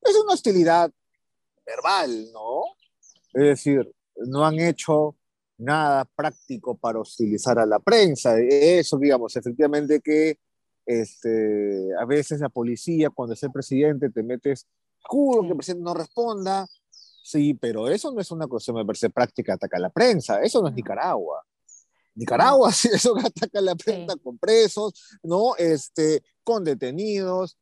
es 0.00 0.16
una 0.16 0.32
hostilidad 0.32 0.90
verbal, 1.66 2.32
¿no? 2.32 2.62
Es 3.34 3.48
decir, 3.48 3.94
no 4.16 4.46
han 4.46 4.58
hecho 4.58 5.16
nada 5.58 6.06
práctico 6.16 6.78
para 6.78 6.98
hostilizar 6.98 7.58
a 7.58 7.66
la 7.66 7.78
prensa. 7.78 8.38
Eso, 8.40 8.96
digamos, 8.96 9.36
efectivamente 9.36 10.00
que 10.00 10.38
este, 10.86 11.90
a 12.00 12.06
veces 12.06 12.40
la 12.40 12.48
policía, 12.48 13.10
cuando 13.10 13.34
es 13.34 13.42
el 13.42 13.52
presidente, 13.52 14.08
te 14.08 14.22
metes 14.22 14.66
juro 15.06 15.42
que 15.42 15.48
el 15.48 15.56
presidente 15.56 15.84
no 15.84 15.94
responda. 15.94 16.66
Sí, 17.22 17.54
pero 17.54 17.88
eso 17.88 18.12
no 18.12 18.20
es 18.20 18.30
una 18.30 18.46
cuestión, 18.46 18.76
me 18.76 18.84
parece, 18.84 19.10
práctica 19.10 19.54
atacar 19.54 19.78
a 19.78 19.82
la 19.82 19.90
prensa. 19.90 20.40
Eso 20.42 20.62
no 20.62 20.68
es 20.68 20.74
Nicaragua. 20.74 21.44
Nicaragua, 22.14 22.72
sí, 22.72 22.88
eso 22.92 23.16
ataca 23.18 23.58
a 23.58 23.62
la 23.62 23.74
prensa 23.74 24.16
con 24.16 24.38
presos, 24.38 25.18
¿no? 25.22 25.56
Este, 25.56 26.22
con 26.44 26.64
detenidos. 26.64 27.58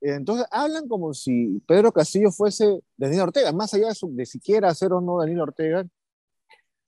Entonces 0.00 0.46
hablan 0.50 0.86
como 0.86 1.14
si 1.14 1.60
Pedro 1.66 1.92
Castillo 1.92 2.30
fuese 2.30 2.80
Daniel 2.96 3.22
Ortega, 3.22 3.52
más 3.52 3.72
allá 3.74 3.88
de, 3.88 3.94
de 4.10 4.26
siquiera 4.26 4.74
ser 4.74 4.92
o 4.92 5.00
no 5.00 5.18
Daniel 5.18 5.40
Ortega. 5.40 5.86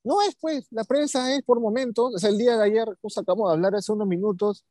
No 0.04 0.22
es, 0.22 0.36
pues, 0.40 0.66
la 0.70 0.84
prensa 0.84 1.34
es 1.34 1.42
por 1.42 1.60
momentos. 1.60 2.14
Es 2.14 2.24
el 2.24 2.38
día 2.38 2.56
de 2.56 2.64
ayer, 2.64 2.86
pues 3.00 3.18
acabamos 3.18 3.50
de 3.50 3.54
hablar 3.54 3.74
hace 3.74 3.92
unos 3.92 4.06
minutos 4.06 4.64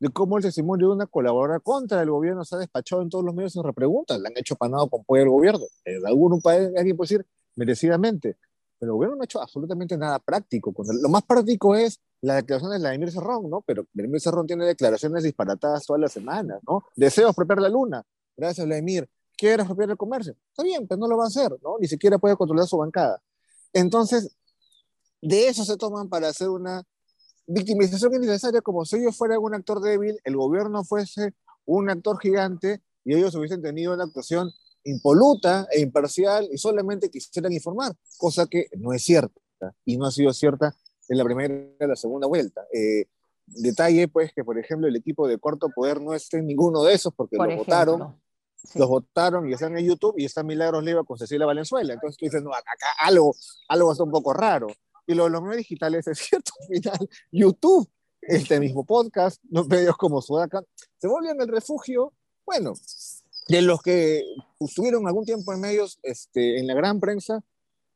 de 0.00 0.08
cómo 0.10 0.36
el 0.36 0.44
testimonio 0.44 0.88
de 0.88 0.94
una 0.94 1.06
colaboradora 1.06 1.60
contra 1.60 2.02
el 2.02 2.10
gobierno 2.10 2.44
se 2.44 2.54
ha 2.54 2.58
despachado 2.58 3.02
en 3.02 3.08
todos 3.08 3.24
los 3.24 3.34
medios 3.34 3.52
sin 3.52 3.62
repreguntas, 3.62 4.18
le 4.20 4.28
han 4.28 4.36
hecho 4.36 4.56
panado 4.56 4.88
con 4.88 5.04
pollo 5.04 5.22
al 5.22 5.28
gobierno. 5.28 5.64
En 5.84 6.06
algún 6.06 6.40
país, 6.40 6.70
alguien 6.76 6.96
puede 6.96 7.08
decir 7.08 7.26
merecidamente, 7.56 8.36
pero 8.78 8.92
el 8.92 8.94
gobierno 8.94 9.16
no 9.16 9.22
ha 9.22 9.24
hecho 9.24 9.40
absolutamente 9.40 9.96
nada 9.96 10.18
práctico. 10.20 10.72
Lo 11.02 11.08
más 11.08 11.24
práctico 11.24 11.74
es 11.74 12.00
la 12.20 12.36
declaración 12.36 12.72
de 12.72 12.78
Vladimir 12.78 13.10
Cerrón, 13.10 13.50
¿no? 13.50 13.62
Pero 13.62 13.86
Vladimir 13.92 14.20
Cerrón 14.20 14.46
tiene 14.46 14.64
declaraciones 14.66 15.24
disparatadas 15.24 15.84
todas 15.84 16.00
las 16.00 16.12
semanas, 16.12 16.60
¿no? 16.66 16.84
Deseo 16.94 17.28
expropiar 17.28 17.60
la 17.60 17.68
luna. 17.68 18.04
Gracias, 18.36 18.66
Vladimir. 18.66 19.08
Quiere 19.36 19.62
expropiar 19.62 19.90
el 19.90 19.96
comercio. 19.96 20.34
Está 20.50 20.62
bien, 20.62 20.86
pero 20.86 20.98
no 20.98 21.08
lo 21.08 21.16
va 21.16 21.24
a 21.24 21.28
hacer, 21.28 21.50
¿no? 21.62 21.76
Ni 21.80 21.88
siquiera 21.88 22.18
puede 22.18 22.36
controlar 22.36 22.66
su 22.66 22.76
bancada. 22.76 23.20
Entonces, 23.72 24.36
de 25.20 25.48
eso 25.48 25.64
se 25.64 25.76
toman 25.76 26.08
para 26.08 26.28
hacer 26.28 26.48
una 26.48 26.84
victimización 27.48 28.14
innecesaria 28.14 28.60
como 28.60 28.84
si 28.84 28.96
ellos 28.96 29.16
fueran 29.16 29.38
un 29.40 29.54
actor 29.54 29.80
débil, 29.80 30.18
el 30.24 30.36
gobierno 30.36 30.84
fuese 30.84 31.34
un 31.64 31.90
actor 31.90 32.20
gigante 32.20 32.82
y 33.04 33.14
ellos 33.14 33.34
hubiesen 33.34 33.62
tenido 33.62 33.94
una 33.94 34.04
actuación 34.04 34.50
impoluta 34.84 35.66
e 35.72 35.80
imparcial 35.80 36.48
y 36.52 36.58
solamente 36.58 37.10
quisieran 37.10 37.52
informar, 37.52 37.92
cosa 38.18 38.46
que 38.46 38.68
no 38.76 38.92
es 38.92 39.02
cierta 39.02 39.40
y 39.84 39.96
no 39.96 40.06
ha 40.06 40.10
sido 40.10 40.32
cierta 40.32 40.76
en 41.08 41.18
la 41.18 41.24
primera 41.24 41.54
y 41.54 41.86
la 41.86 41.96
segunda 41.96 42.26
vuelta. 42.26 42.62
Eh, 42.72 43.06
detalle, 43.46 44.08
pues, 44.08 44.32
que 44.32 44.44
por 44.44 44.58
ejemplo 44.58 44.86
el 44.86 44.96
equipo 44.96 45.26
de 45.26 45.38
corto 45.38 45.68
poder 45.74 46.00
no 46.00 46.14
esté 46.14 46.38
en 46.38 46.46
ninguno 46.46 46.82
de 46.82 46.94
esos 46.94 47.14
porque 47.14 47.36
lo 47.36 47.56
votaron, 47.56 48.20
los 48.74 48.88
votaron 48.88 49.48
y 49.48 49.54
están 49.54 49.76
en 49.76 49.86
YouTube 49.86 50.14
y 50.18 50.26
está 50.26 50.42
Milagros 50.42 50.84
Leiva 50.84 51.04
con 51.04 51.16
Cecilia 51.16 51.46
Valenzuela. 51.46 51.94
Entonces 51.94 52.18
tú 52.18 52.26
dices, 52.26 52.42
no, 52.42 52.52
acá, 52.52 52.74
algo, 53.00 53.34
algo 53.68 53.92
está 53.92 54.04
un 54.04 54.10
poco 54.10 54.32
raro. 54.32 54.68
Y 55.08 55.14
lo 55.14 55.24
de 55.24 55.30
los 55.30 55.42
medios 55.42 55.56
digitales 55.56 56.06
es 56.06 56.18
cierto, 56.18 56.52
al 56.60 56.68
final, 56.68 57.10
YouTube, 57.32 57.88
este 58.20 58.60
mismo 58.60 58.84
podcast, 58.84 59.40
los 59.48 59.66
medios 59.66 59.96
como 59.96 60.20
Sudaca, 60.20 60.62
se 60.98 61.08
vuelven 61.08 61.40
el 61.40 61.48
refugio, 61.48 62.12
bueno, 62.44 62.74
de 63.48 63.62
los 63.62 63.80
que 63.80 64.22
estuvieron 64.60 65.06
algún 65.06 65.24
tiempo 65.24 65.54
en 65.54 65.60
medios, 65.60 65.98
este, 66.02 66.58
en 66.58 66.66
la 66.66 66.74
gran 66.74 67.00
prensa, 67.00 67.42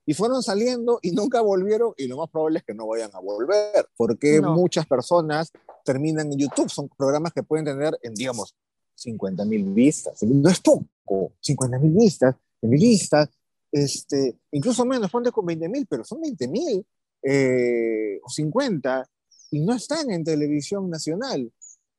y 0.07 0.15
fueron 0.15 0.43
saliendo 0.43 1.01
y 1.03 1.11
nunca 1.11 1.43
volvieron 1.43 1.93
y 1.99 2.09
lo 2.09 2.17
más 2.17 2.31
probable 2.31 2.61
es 2.61 2.65
que 2.65 2.73
no 2.73 2.87
vayan 2.87 3.11
a 3.13 3.21
volver, 3.21 3.87
porque 3.95 4.41
muchas 4.41 4.87
personas 4.87 5.53
terminan 5.85 6.33
en 6.33 6.39
YouTube, 6.39 6.71
son 6.71 6.89
programas 6.97 7.35
que 7.35 7.43
pueden 7.43 7.67
tener 7.67 7.99
en, 8.03 8.15
digamos, 8.15 8.57
50 8.95 9.45
mil 9.45 9.65
vistas, 9.65 10.23
no 10.23 10.49
es 10.49 10.61
poco, 10.61 11.35
50 11.41 11.79
mil 11.79 11.93
vistas, 11.93 12.37
en 12.63 12.71
vistas, 12.71 13.29
este, 13.71 14.35
incluso 14.51 14.87
menos, 14.87 15.11
ponte 15.11 15.31
con 15.31 15.45
20 15.45 15.69
mil, 15.69 15.87
pero 15.87 16.05
son 16.05 16.19
20 16.23 16.49
mil 16.49 16.87
eh, 17.23 18.19
o 18.23 18.29
50 18.29 19.09
y 19.51 19.61
no 19.61 19.75
están 19.75 20.11
en 20.11 20.25
televisión 20.25 20.89
nacional, 20.89 21.53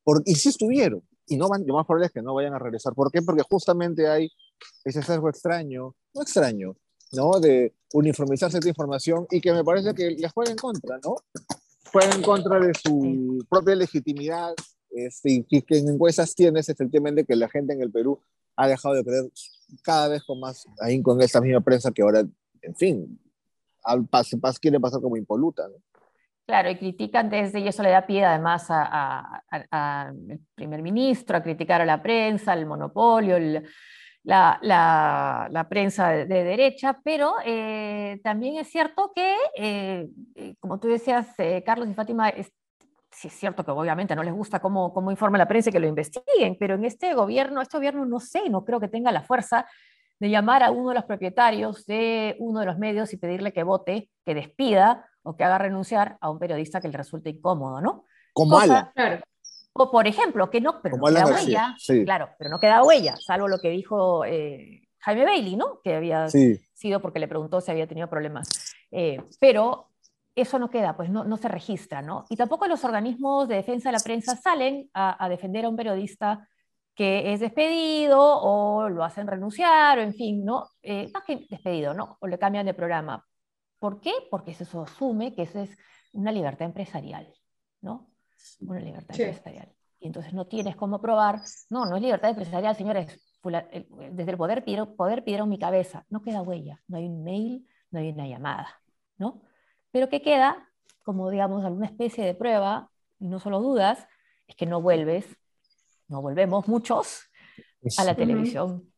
por, 0.04 0.22
y 0.26 0.36
sí 0.36 0.50
estuvieron, 0.50 1.04
y 1.28 1.38
no 1.38 1.48
van, 1.48 1.66
lo 1.66 1.76
más 1.76 1.86
probable 1.86 2.08
es 2.08 2.12
que 2.12 2.22
no 2.22 2.34
vayan 2.34 2.54
a 2.54 2.60
regresar. 2.60 2.94
¿Por 2.94 3.12
qué? 3.12 3.22
Porque 3.22 3.44
justamente 3.50 4.08
hay 4.08 4.30
ese 4.84 5.00
algo 5.12 5.30
extraño, 5.30 5.96
no 6.14 6.22
extraño, 6.22 6.76
¿no? 7.14 7.40
De 7.40 7.74
uniformizar 7.94 8.50
cierta 8.50 8.70
información 8.70 9.28
y 9.30 9.40
que 9.40 9.54
me 9.54 9.64
parece 9.64 9.94
que 9.94 10.12
les 10.12 10.32
juega 10.32 10.52
en 10.52 10.58
contra, 10.58 11.00
¿no? 11.04 11.16
Juega 11.92 12.16
en 12.16 12.22
contra 12.22 12.60
de 12.60 12.74
su 12.74 13.46
propia 13.50 13.76
legitimidad 13.76 14.54
este, 14.90 15.32
y 15.32 15.44
que 15.44 15.78
en 15.78 15.90
encuestas 15.90 16.36
tienes 16.36 16.70
efectivamente 16.70 17.26
que 17.26 17.36
la 17.36 17.50
gente 17.50 17.74
en 17.74 17.82
el 17.82 17.92
Perú 17.92 18.20
ha 18.56 18.68
dejado 18.68 18.96
de 18.96 19.04
creer 19.04 19.32
cada 19.84 20.08
vez 20.08 20.24
con 20.24 20.40
más 20.40 20.66
ahí 20.80 21.02
con 21.02 21.22
esta 21.22 21.42
misma 21.42 21.62
prensa 21.62 21.92
que 21.92 22.02
ahora, 22.02 22.26
en 22.62 22.76
fin, 22.76 23.20
al 23.84 24.08
quiere 24.60 24.80
pasar 24.80 25.02
como 25.02 25.18
impoluta. 25.18 25.64
Claro, 26.46 26.70
y 26.70 26.76
critican 26.76 27.30
desde, 27.30 27.60
y 27.62 27.68
eso 27.68 27.84
le 27.84 27.90
da 27.90 28.06
pie 28.06 28.26
además 28.26 28.68
al 28.70 30.40
primer 30.56 30.82
ministro, 30.82 31.38
a 31.38 31.44
criticar 31.44 31.82
a 31.82 31.86
la 31.86 32.04
prensa, 32.04 32.52
al 32.52 32.66
monopolio, 32.66 33.38
la, 34.24 34.60
la, 34.62 35.68
prensa 35.70 36.10
de, 36.10 36.26
derecha, 36.26 37.00
pero 37.04 37.36
eh, 37.46 38.20
también 38.24 38.58
es 38.58 38.68
cierto 38.70 39.12
que, 39.16 39.36
eh, 39.58 40.10
eh, 40.36 40.56
como 40.60 40.80
tú 40.80 40.90
decías, 40.90 41.28
Carlos 41.66 41.88
y 41.90 41.94
Fátima, 41.94 42.30
es, 42.30 42.52
sí 43.12 43.30
es 43.30 43.34
cierto 43.34 43.64
que 43.64 43.72
obviamente 43.72 44.16
no 44.16 44.24
les 44.24 44.34
gusta 44.34 44.60
cómo, 44.60 44.94
cómo 44.94 45.12
informa 45.12 45.38
la 45.38 45.48
prensa 45.48 45.70
y 45.70 45.74
que 45.74 45.80
lo 45.80 45.88
investiguen, 45.88 46.58
pero 46.60 46.76
en 46.76 46.84
este 46.84 47.14
gobierno, 47.14 47.62
este 47.62 47.78
gobierno 47.78 48.06
no 48.06 48.20
sé, 48.20 48.50
no 48.50 48.66
creo 48.66 48.80
que 48.82 48.88
tenga 48.88 49.12
la 49.12 49.22
fuerza 49.22 49.66
de 50.20 50.30
llamar 50.30 50.64
a 50.64 50.72
uno 50.72 50.90
de 50.90 50.96
los 50.96 51.04
propietarios 51.06 51.86
de 51.86 52.36
uno 52.40 52.60
de 52.60 52.66
los 52.66 52.78
medios 52.78 53.14
y 53.14 53.18
pedirle 53.18 53.52
que 53.52 53.64
vote, 53.64 54.10
que 54.26 54.36
despida 54.36 55.10
o 55.24 55.36
que 55.36 55.44
haga 55.44 55.58
renunciar 55.58 56.18
a 56.22 56.30
un 56.30 56.40
periodista 56.40 56.82
que 56.82 56.88
le 56.88 56.98
resulte 56.98 57.30
incómodo, 57.30 57.82
¿no? 57.82 58.06
Como 58.34 58.58
Ala. 58.58 58.94
O 59.74 59.90
por 59.90 60.06
ejemplo, 60.06 60.50
que 60.52 60.62
no, 60.62 60.82
pero 60.82 60.98
no 60.98 61.06
queda 61.06 61.26
huella, 61.26 61.76
claro, 62.06 62.30
pero 62.38 62.50
no 62.52 62.60
queda 62.60 62.84
huella, 62.84 63.16
salvo 63.18 63.48
lo 63.48 63.58
que 63.58 63.70
dijo 63.70 64.24
eh, 64.24 64.88
Jaime 65.00 65.26
Bailey, 65.26 65.56
¿no? 65.56 65.82
Que 65.84 65.96
había 65.96 66.30
sido 66.30 67.02
porque 67.02 67.20
le 67.20 67.28
preguntó 67.28 67.60
si 67.60 67.72
había 67.72 67.88
tenido 67.88 68.08
problemas. 68.08 68.48
Eh, 68.92 69.20
pero 69.40 69.90
eso 70.36 70.60
no 70.60 70.70
queda, 70.70 70.96
pues 70.96 71.10
no, 71.10 71.24
no, 71.24 71.38
se 71.38 71.48
registra, 71.48 72.02
¿no? 72.02 72.26
Y 72.30 72.36
tampoco 72.36 72.68
los 72.68 72.84
organismos 72.84 73.48
de 73.48 73.56
defensa 73.56 73.90
de 73.90 73.98
la 73.98 74.04
prensa 74.04 74.36
salen 74.36 74.90
a, 74.94 75.28
defender 75.30 75.66
a 75.66 75.70
un 75.70 75.76
periodista 75.76 76.48
que 76.96 77.34
es 77.34 77.40
despedido 77.40 78.20
o 78.22 78.90
lo 78.90 79.04
hacen 79.04 79.28
renunciar, 79.28 79.98
o 79.98 80.02
en 80.02 80.14
fin, 80.14 80.46
¿no? 80.46 80.70
Eh, 80.82 81.10
más 81.14 81.24
que 81.24 81.46
despedido, 81.50 81.94
¿no? 81.94 82.18
O 82.20 82.28
le 82.28 82.38
cambian 82.38 82.66
de 82.66 82.74
programa. 82.74 83.26
¿Por 83.80 84.00
qué? 84.00 84.14
Porque 84.30 84.52
eso 84.52 84.82
asume 84.82 85.34
que 85.34 85.44
eso 85.44 85.60
es 85.60 85.78
una 86.14 86.32
libertad 86.32 86.68
empresarial, 86.68 87.34
¿no? 87.82 88.14
una 88.62 88.80
libertad 88.80 89.20
empresarial. 89.20 89.74
Y 90.00 90.08
entonces 90.08 90.34
no 90.34 90.48
tienes 90.48 90.76
cómo 90.76 91.00
probar, 91.00 91.42
no, 91.70 91.86
no 91.86 91.96
es 91.96 92.02
libertad 92.02 92.30
empresarial, 92.30 92.76
señores, 92.76 93.20
desde 94.12 94.32
el 94.32 94.38
poder 94.38 94.64
pidieron, 94.64 94.96
poder 94.96 95.24
pidieron 95.24 95.50
mi 95.50 95.58
cabeza, 95.58 96.06
no 96.10 96.22
queda 96.22 96.42
huella, 96.42 96.82
no 96.88 96.98
hay 96.98 97.08
un 97.08 97.24
mail, 97.24 97.68
no 97.92 98.00
hay 98.00 98.10
una 98.10 98.28
llamada, 98.28 98.82
¿no? 99.18 99.42
Pero 99.92 100.10
¿qué 100.10 100.22
queda? 100.22 100.70
Como 101.04 101.30
digamos 101.30 101.64
alguna 101.64 101.86
especie 101.86 102.26
de 102.26 102.36
prueba, 102.36 102.90
y 103.20 103.28
no 103.28 103.40
solo 103.40 103.62
dudas, 103.62 104.08
es 104.48 104.56
que 104.56 104.66
no 104.66 104.82
vuelves, 104.82 105.26
no 106.08 106.22
volvemos 106.22 106.68
muchos 106.68 107.24
a 107.98 108.04
la 108.04 108.16
televisión 108.16 108.92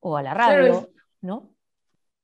o 0.00 0.16
a 0.16 0.22
la 0.22 0.34
radio, 0.34 0.90
¿no? 1.20 1.54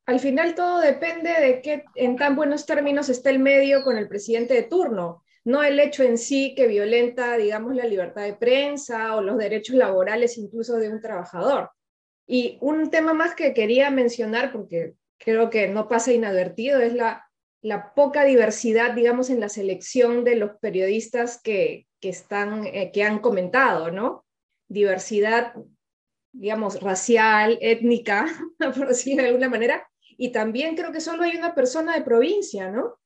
Al 0.07 0.19
final 0.19 0.55
todo 0.55 0.81
depende 0.81 1.31
de 1.31 1.63
qué 1.63 1.85
en 1.95 2.17
tan 2.17 2.35
buenos 2.35 2.67
términos 2.67 3.09
está 3.09 3.31
el 3.31 3.39
medio 3.39 3.85
con 3.85 3.97
el 3.97 4.09
presidente 4.09 4.55
de 4.55 4.65
turno 4.65 5.23
no 5.45 5.63
el 5.63 5.81
hecho 5.81 6.03
en 6.03 6.19
sí 6.19 6.55
que 6.55 6.67
violenta, 6.67 7.37
digamos, 7.37 7.75
la 7.75 7.87
libertad 7.87 8.23
de 8.23 8.35
prensa 8.35 9.17
o 9.17 9.23
los 9.23 9.39
derechos 9.39 9.77
laborales 9.77 10.37
incluso 10.37 10.77
de 10.77 10.91
un 10.91 11.01
trabajador. 11.01 11.71
Y 12.27 12.59
un 12.61 12.91
tema 12.91 13.15
más 13.15 13.35
que 13.35 13.55
quería 13.55 13.91
mencionar, 13.91 14.53
porque 14.53 14.95
creo 15.19 15.51
que 15.51 15.69
no 15.69 15.89
pasa 15.89 16.13
inadvertido, 16.13 16.81
es 16.81 16.95
la, 16.95 17.29
la 17.63 17.95
poca 17.95 18.25
diversidad, 18.25 18.95
digamos, 18.95 19.31
en 19.31 19.41
la 19.41 19.49
selección 19.49 20.25
de 20.25 20.37
los 20.37 20.53
periodistas 20.61 21.41
que, 21.43 21.87
que 22.01 22.09
están, 22.09 22.65
eh, 22.67 22.91
que 22.93 23.03
han 23.03 23.19
comentado, 23.19 23.91
¿no? 23.91 24.25
Diversidad, 24.69 25.55
digamos, 26.33 26.81
racial, 26.81 27.59
étnica, 27.61 28.27
por 28.59 28.89
decirlo 28.89 29.23
de 29.23 29.29
alguna 29.29 29.49
manera, 29.49 29.87
y 30.17 30.33
también 30.33 30.77
creo 30.77 30.93
que 30.93 31.01
solo 31.01 31.25
hay 31.25 31.37
una 31.37 31.55
persona 31.55 31.95
de 31.95 32.03
provincia, 32.03 32.71
¿no? 32.71 32.97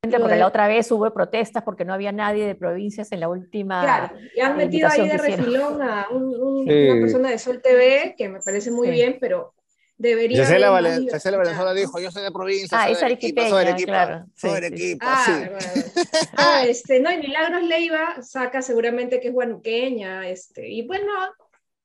porque 0.00 0.36
la 0.36 0.46
otra 0.46 0.68
vez 0.68 0.90
hubo 0.92 1.12
protestas 1.12 1.62
porque 1.64 1.84
no 1.84 1.92
había 1.92 2.12
nadie 2.12 2.46
de 2.46 2.54
provincias 2.54 3.10
en 3.12 3.20
la 3.20 3.28
última. 3.28 3.82
Claro, 3.82 4.16
y 4.34 4.40
han 4.40 4.56
metido 4.56 4.88
ahí 4.88 5.08
de 5.08 5.18
refilón 5.18 5.82
a 5.82 6.06
una 6.10 6.94
persona 7.00 7.30
de 7.30 7.38
Sol 7.38 7.60
TV, 7.60 8.14
que 8.16 8.28
me 8.28 8.40
parece 8.40 8.70
muy 8.70 8.90
bien, 8.90 9.18
pero 9.20 9.54
debería. 9.98 10.46
Cecilia 10.46 10.70
Valenzuela 10.70 11.74
dijo: 11.74 12.00
Yo 12.00 12.10
soy 12.10 12.22
de 12.22 12.30
provincia. 12.30 12.80
Ah, 12.80 12.90
es 12.90 13.02
arequipeña, 13.02 13.48
soy 13.50 13.64
Arequipa, 13.64 13.92
claro. 13.92 14.26
Soy 14.34 14.50
Arequipa, 14.50 15.06
ah, 15.06 15.24
sí. 15.26 16.00
ah, 16.36 16.64
este, 16.66 17.00
no, 17.00 17.12
y 17.12 17.18
Milagros 17.18 17.62
Leiva 17.64 18.22
saca 18.22 18.62
seguramente 18.62 19.20
que 19.20 19.28
es 19.28 19.34
guanuqueña, 19.34 20.28
este, 20.28 20.68
y 20.68 20.86
bueno. 20.86 21.12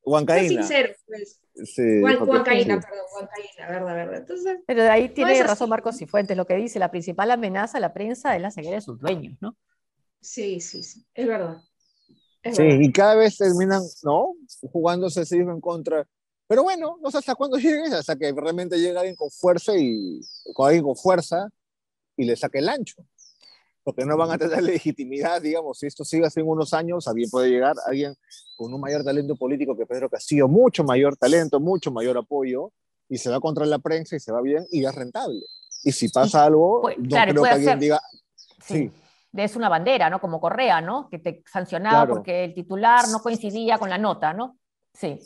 Huancaína. 0.06 0.62
sincero, 0.62 0.94
pues. 1.08 1.40
Sí, 1.56 2.02
Huancaína, 2.02 2.80
perdón, 2.80 3.06
Huancaína, 3.16 3.68
verdad, 3.68 3.96
verdad. 3.96 4.18
Entonces, 4.18 4.58
Pero 4.66 4.84
de 4.84 4.90
ahí 4.90 5.10
tiene 5.10 5.44
razón 5.44 5.70
Marcos 5.70 5.98
Cifuentes, 5.98 6.36
lo 6.36 6.48
que 6.48 6.56
dice, 6.56 6.80
la 6.80 6.90
principal 6.90 7.30
amenaza 7.30 7.78
a 7.78 7.82
la 7.82 7.94
prensa 7.94 8.36
es 8.36 8.42
la 8.42 8.50
ceguera 8.50 8.76
de 8.76 8.82
sus 8.82 9.00
dueños, 9.00 9.38
¿no? 9.40 9.56
Sí, 10.20 10.60
sí, 10.62 10.82
sí, 10.82 11.06
es 11.14 11.28
verdad. 11.28 11.62
sí, 12.44 12.64
y 12.64 12.92
cada 12.92 13.16
vez 13.16 13.38
terminan, 13.38 13.84
¿no? 14.04 14.34
Jugándose 14.72 15.22
así 15.22 15.38
en 15.38 15.62
contra. 15.62 16.08
Pero 16.48 16.64
bueno, 16.64 16.98
no 17.02 17.12
sé 17.12 17.18
hasta 17.18 17.36
cuándo 17.36 17.58
llegue, 17.60 17.94
hasta 17.96 18.16
que 18.16 18.32
realmente 18.32 18.78
llegue 18.78 18.98
alguien 18.98 19.16
con 19.16 19.30
fuerza 19.30 19.74
y 19.76 20.22
con 20.54 20.68
alguien 20.68 20.84
con 20.84 20.96
fuerza 20.96 21.50
y 22.16 22.26
le 22.26 22.36
saque 22.36 22.60
el 22.60 22.70
ancho 22.70 23.06
porque 23.84 24.06
no 24.06 24.18
van 24.18 24.32
a 24.32 24.38
tener 24.38 24.64
legitimidad, 24.64 25.42
digamos, 25.42 25.80
si 25.80 25.88
esto 25.88 26.04
sigue 26.06 26.26
así 26.26 26.40
en 26.40 26.48
unos 26.48 26.74
años, 26.74 27.08
a 27.08 27.14
bien 27.14 27.30
puede 27.30 27.50
llegar 27.50 27.76
alguien 27.86 28.16
con 28.56 28.74
un 28.74 28.80
mayor 28.80 29.04
talento 29.04 29.36
político 29.36 29.76
que 29.76 29.86
Pedro 29.86 30.10
Castillo, 30.10 30.48
mucho 30.48 30.84
mayor 30.84 31.18
talento, 31.18 31.60
mucho 31.60 31.92
mayor 31.92 32.18
apoyo, 32.18 32.72
y 33.10 33.18
se 33.18 33.30
va 33.30 33.40
contra 33.40 33.66
la 33.66 33.80
prensa 33.80 34.16
y 34.16 34.20
se 34.20 34.32
va 34.32 34.42
bien 34.42 34.66
y 34.72 34.86
es 34.86 34.96
rentable. 34.96 35.42
Y 35.84 35.92
si 35.92 36.10
pasa 36.10 36.46
algo, 36.46 36.82
pues, 36.82 36.98
no 36.98 37.10
creo 37.10 37.44
que 37.44 37.50
alguien 37.50 37.80
diga... 37.80 38.02
Sí. 38.66 38.92
Es 39.36 39.56
una 39.56 39.68
bandera, 39.68 40.12
¿no? 40.12 40.22
Como 40.22 40.40
Correa, 40.40 40.80
¿no? 40.80 41.10
Que 41.10 41.18
te 41.18 41.44
sancionaba 41.52 42.08
porque 42.08 42.46
el 42.46 42.54
titular 42.54 43.10
no 43.10 43.20
coincidía 43.20 43.80
con 43.80 43.90
la 43.90 43.98
nota, 43.98 44.32
¿no? 44.32 44.60
Sí. 44.94 45.20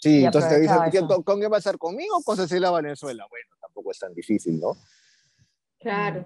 Sí, 0.00 0.24
entonces 0.24 0.50
te 0.50 0.60
dicen, 0.60 1.06
¿con 1.24 1.40
qué 1.40 1.48
va 1.48 1.58
a 1.58 1.60
ser 1.60 1.76
conmigo 1.76 2.16
o 2.16 2.22
con 2.22 2.36
Cecilia 2.36 2.70
Venezuela? 2.70 3.26
Bueno, 3.28 3.48
tampoco 3.60 3.90
es 3.92 3.98
tan 3.98 4.14
difícil, 4.14 4.58
¿no? 4.58 4.76
Claro. 5.78 6.24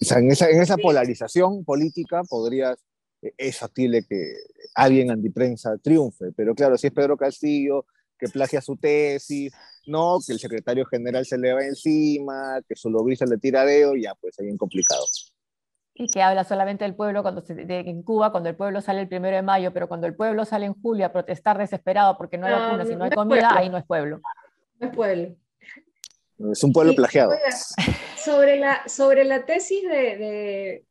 O 0.00 0.04
sea, 0.04 0.18
en 0.18 0.30
esa, 0.30 0.48
en 0.48 0.60
esa 0.60 0.76
polarización 0.76 1.64
política 1.64 2.22
podría, 2.24 2.76
eh, 3.22 3.32
es 3.36 3.58
factible 3.58 4.04
que 4.08 4.34
alguien 4.74 5.10
antiprensa 5.10 5.76
triunfe, 5.78 6.32
pero 6.36 6.54
claro, 6.54 6.76
si 6.76 6.88
es 6.88 6.92
Pedro 6.92 7.16
Castillo, 7.16 7.86
que 8.18 8.28
plagia 8.28 8.60
su 8.60 8.76
tesis, 8.76 9.52
no, 9.86 10.18
que 10.26 10.32
el 10.32 10.40
secretario 10.40 10.84
general 10.86 11.24
se 11.24 11.38
le 11.38 11.52
va 11.52 11.64
encima, 11.64 12.60
que 12.68 12.74
su 12.74 12.90
lobista 12.90 13.24
le 13.24 13.38
tira 13.38 13.64
dedo, 13.64 13.94
ya 13.94 14.14
pues 14.16 14.38
es 14.38 14.44
bien 14.44 14.56
complicado. 14.56 15.04
Y 16.00 16.08
que 16.08 16.22
habla 16.22 16.44
solamente 16.44 16.84
del 16.84 16.94
pueblo 16.94 17.20
cuando 17.20 17.42
se, 17.42 17.52
en 17.60 18.02
Cuba, 18.02 18.30
cuando 18.30 18.48
el 18.48 18.56
pueblo 18.56 18.80
sale 18.80 19.02
el 19.02 19.08
primero 19.08 19.36
de 19.36 19.42
mayo, 19.42 19.70
pero 19.70 19.86
cuando 19.86 20.06
el 20.06 20.14
pueblo 20.14 20.46
sale 20.46 20.64
en 20.64 20.72
julio 20.72 21.04
a 21.04 21.12
protestar 21.12 21.58
desesperado 21.58 22.16
porque 22.16 22.38
no 22.38 22.46
hay 22.46 22.54
vacunas 22.54 22.88
y 22.88 22.96
no 22.96 23.04
hay 23.04 23.10
comida, 23.10 23.50
ahí 23.54 23.68
no 23.68 23.76
es 23.76 23.84
pueblo. 23.84 24.22
No 24.78 24.86
es 24.86 24.94
pueblo. 24.94 25.36
Es 26.52 26.64
un 26.64 26.72
pueblo 26.72 26.94
plagiado. 26.94 27.32
sobre, 28.16 28.56
la, 28.56 28.88
sobre 28.88 29.24
la 29.24 29.44
tesis 29.44 29.82
de, 29.82 30.16
de, 30.16 30.84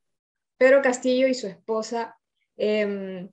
Pedro 0.60 0.84
Castillo 0.84 1.28
y 1.28 1.34
su 1.34 1.48
esposa, 1.48 2.16
em, 2.56 3.28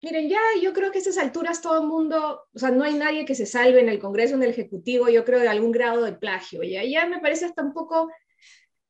miren, 0.00 0.28
ya 0.28 0.38
yo 0.62 0.72
creo 0.72 0.92
que 0.92 0.98
a 0.98 1.00
estas 1.00 1.18
alturas 1.18 1.60
todo 1.60 1.80
el 1.80 1.88
mundo, 1.88 2.44
o 2.54 2.58
sea, 2.58 2.70
no 2.70 2.84
hay 2.84 2.94
nadie 2.94 3.24
que 3.24 3.34
se 3.34 3.46
salve 3.46 3.80
en 3.80 3.88
el 3.88 3.98
Congreso, 3.98 4.36
en 4.36 4.44
el 4.44 4.50
Ejecutivo, 4.50 5.08
yo 5.08 5.24
creo, 5.24 5.40
de 5.40 5.48
algún 5.48 5.72
grado 5.72 6.04
de 6.04 6.12
plagio. 6.12 6.62
Ya, 6.62 6.84
ya 6.84 7.04
me 7.06 7.18
parece 7.18 7.46
hasta 7.46 7.62
un 7.62 7.72
poco 7.72 8.10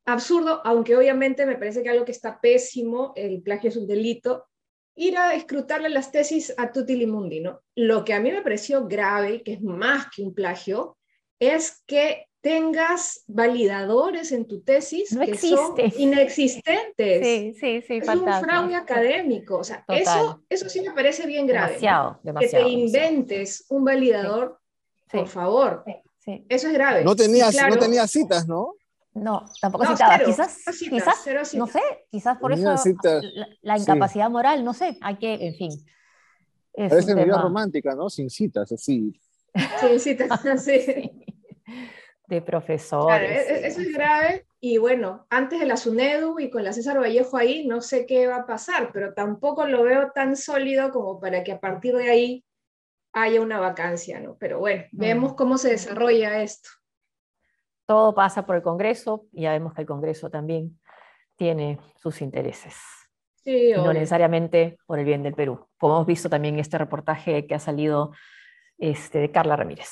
absurdo, 0.06 0.60
aunque 0.64 0.96
obviamente 0.96 1.44
me 1.44 1.56
parece 1.56 1.82
que 1.82 1.90
algo 1.90 2.04
que 2.04 2.12
está 2.12 2.40
pésimo, 2.40 3.12
el 3.16 3.42
plagio 3.42 3.68
es 3.68 3.76
un 3.76 3.86
delito, 3.86 4.46
ir 4.94 5.18
a 5.18 5.34
escrutarle 5.34 5.88
las 5.88 6.10
tesis 6.10 6.54
a 6.56 6.72
Tutti 6.72 6.96
Limundi, 6.96 7.40
¿no? 7.40 7.60
Lo 7.74 8.04
que 8.04 8.14
a 8.14 8.20
mí 8.20 8.30
me 8.30 8.42
pareció 8.42 8.86
grave, 8.86 9.42
que 9.42 9.54
es 9.54 9.60
más 9.60 10.06
que 10.14 10.22
un 10.22 10.34
plagio, 10.34 10.96
es 11.38 11.82
que 11.86 12.28
tengas 12.40 13.24
validadores 13.26 14.30
en 14.30 14.46
tu 14.46 14.62
tesis 14.62 15.14
que 15.18 15.36
son 15.36 15.74
inexistentes. 15.98 17.26
Sí, 17.26 17.54
sí, 17.58 17.82
sí, 17.82 17.96
es 17.96 18.08
un 18.08 18.24
fraude 18.24 18.76
académico. 18.76 19.58
O 19.58 19.64
sea, 19.64 19.84
eso, 19.88 20.44
eso 20.48 20.68
sí 20.68 20.80
me 20.80 20.92
parece 20.92 21.26
bien 21.26 21.46
grave. 21.46 21.72
Demasiado, 21.72 22.20
demasiado. 22.22 22.64
Que 22.64 22.70
te 22.70 22.78
inventes 22.78 23.66
un 23.68 23.84
validador, 23.84 24.60
por 25.10 25.26
favor. 25.26 25.84
Eso 26.48 26.68
es 26.68 26.72
grave. 26.72 27.04
No 27.04 27.16
tenía, 27.16 27.50
no 27.68 27.76
tenía 27.76 28.06
citas, 28.06 28.46
¿no? 28.46 28.74
No, 29.16 29.46
tampoco 29.62 29.86
citaba. 29.86 30.18
quizás, 30.18 30.62
quizás 30.78 31.54
no 31.54 31.66
sé, 31.66 31.80
quizás 32.10 32.36
por 32.36 32.52
eso 32.52 32.74
la, 33.62 33.78
incapacidad 33.78 34.28
moral, 34.28 34.62
no 34.62 34.74
sé, 34.74 34.98
hay 35.00 35.16
que, 35.16 35.34
en 35.34 35.54
fin. 35.54 35.70
Parece 36.76 37.14
una 37.14 37.40
romántica, 37.40 37.94
¿no? 37.94 38.10
Sin 38.10 38.28
citas, 38.28 38.70
así. 38.72 39.18
Sin 39.80 40.00
citas, 40.00 40.28
sí. 40.64 41.10
De 42.28 42.42
profesores. 42.42 43.06
Claro, 43.06 43.24
e, 43.24 43.64
e, 43.64 43.66
eso 43.68 43.80
es 43.80 43.92
grave. 43.92 44.46
Y 44.60 44.76
bueno, 44.76 45.26
antes 45.30 45.60
de 45.60 45.66
la 45.66 45.78
SUNEDU 45.78 46.38
y 46.38 46.50
con 46.50 46.62
la 46.62 46.74
César 46.74 47.00
Vallejo 47.00 47.38
ahí, 47.38 47.66
no 47.66 47.80
sé 47.80 48.04
qué 48.04 48.26
va 48.26 48.36
a 48.36 48.46
pasar, 48.46 48.90
pero 48.92 49.14
tampoco 49.14 49.66
lo 49.66 49.82
veo 49.82 50.10
tan 50.14 50.36
sólido 50.36 50.90
como 50.90 51.18
para 51.18 51.42
que 51.42 51.52
a 51.52 51.60
partir 51.60 51.96
de 51.96 52.10
ahí 52.10 52.44
haya 53.14 53.40
una 53.40 53.60
vacancia, 53.60 54.20
¿no? 54.20 54.36
Pero 54.38 54.58
bueno, 54.58 54.84
mm. 54.92 54.98
vemos 54.98 55.34
cómo 55.34 55.56
se 55.56 55.70
desarrolla 55.70 56.42
esto 56.42 56.68
todo 57.86 58.14
pasa 58.14 58.44
por 58.44 58.56
el 58.56 58.62
Congreso 58.62 59.26
y 59.32 59.42
ya 59.42 59.52
vemos 59.52 59.72
que 59.72 59.82
el 59.82 59.86
Congreso 59.86 60.28
también 60.28 60.78
tiene 61.36 61.78
sus 61.96 62.20
intereses. 62.20 62.74
Sí, 63.44 63.72
no 63.76 63.92
necesariamente 63.92 64.76
por 64.86 64.98
el 64.98 65.04
bien 65.04 65.22
del 65.22 65.34
Perú, 65.34 65.68
como 65.78 65.94
hemos 65.94 66.06
visto 66.06 66.28
también 66.28 66.54
en 66.54 66.60
este 66.60 66.78
reportaje 66.78 67.46
que 67.46 67.54
ha 67.54 67.60
salido 67.60 68.10
este, 68.76 69.18
de 69.20 69.30
Carla 69.30 69.54
Ramírez. 69.54 69.90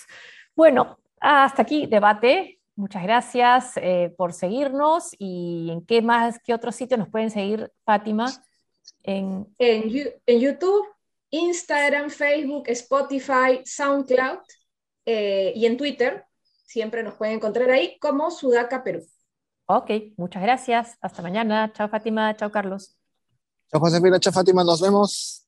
Bueno, 0.56 0.98
hasta 1.20 1.62
aquí 1.62 1.86
debate. 1.86 2.58
Muchas 2.76 3.04
gracias 3.04 3.76
eh, 3.76 4.12
por 4.16 4.32
seguirnos 4.32 5.14
y 5.16 5.68
en 5.70 5.86
qué 5.86 6.02
más, 6.02 6.40
qué 6.40 6.52
otro 6.52 6.72
sitio 6.72 6.96
nos 6.96 7.08
pueden 7.08 7.30
seguir, 7.30 7.70
Fátima. 7.84 8.26
En, 9.04 9.46
en, 9.58 10.40
YouTube, 10.40 10.84
Instagram, 11.30 12.10
Facebook, 12.10 12.64
Spotify, 12.66 13.60
SoundCloud 13.64 14.40
eh, 15.06 15.52
y 15.54 15.66
en 15.66 15.76
Twitter 15.76 16.24
siempre 16.64 17.02
nos 17.02 17.14
pueden 17.14 17.36
encontrar 17.36 17.70
ahí 17.70 17.98
como 18.00 18.30
Sudaca 18.30 18.82
Perú. 18.82 19.06
Ok, 19.66 19.90
muchas 20.16 20.42
gracias. 20.42 20.98
Hasta 21.00 21.22
mañana. 21.22 21.72
Chao 21.72 21.88
Fátima, 21.88 22.34
chao 22.36 22.50
Carlos. 22.50 22.96
Chao 23.70 23.80
Josefina, 23.80 24.18
chao 24.20 24.32
Fátima, 24.32 24.64
nos 24.64 24.80
vemos. 24.80 25.46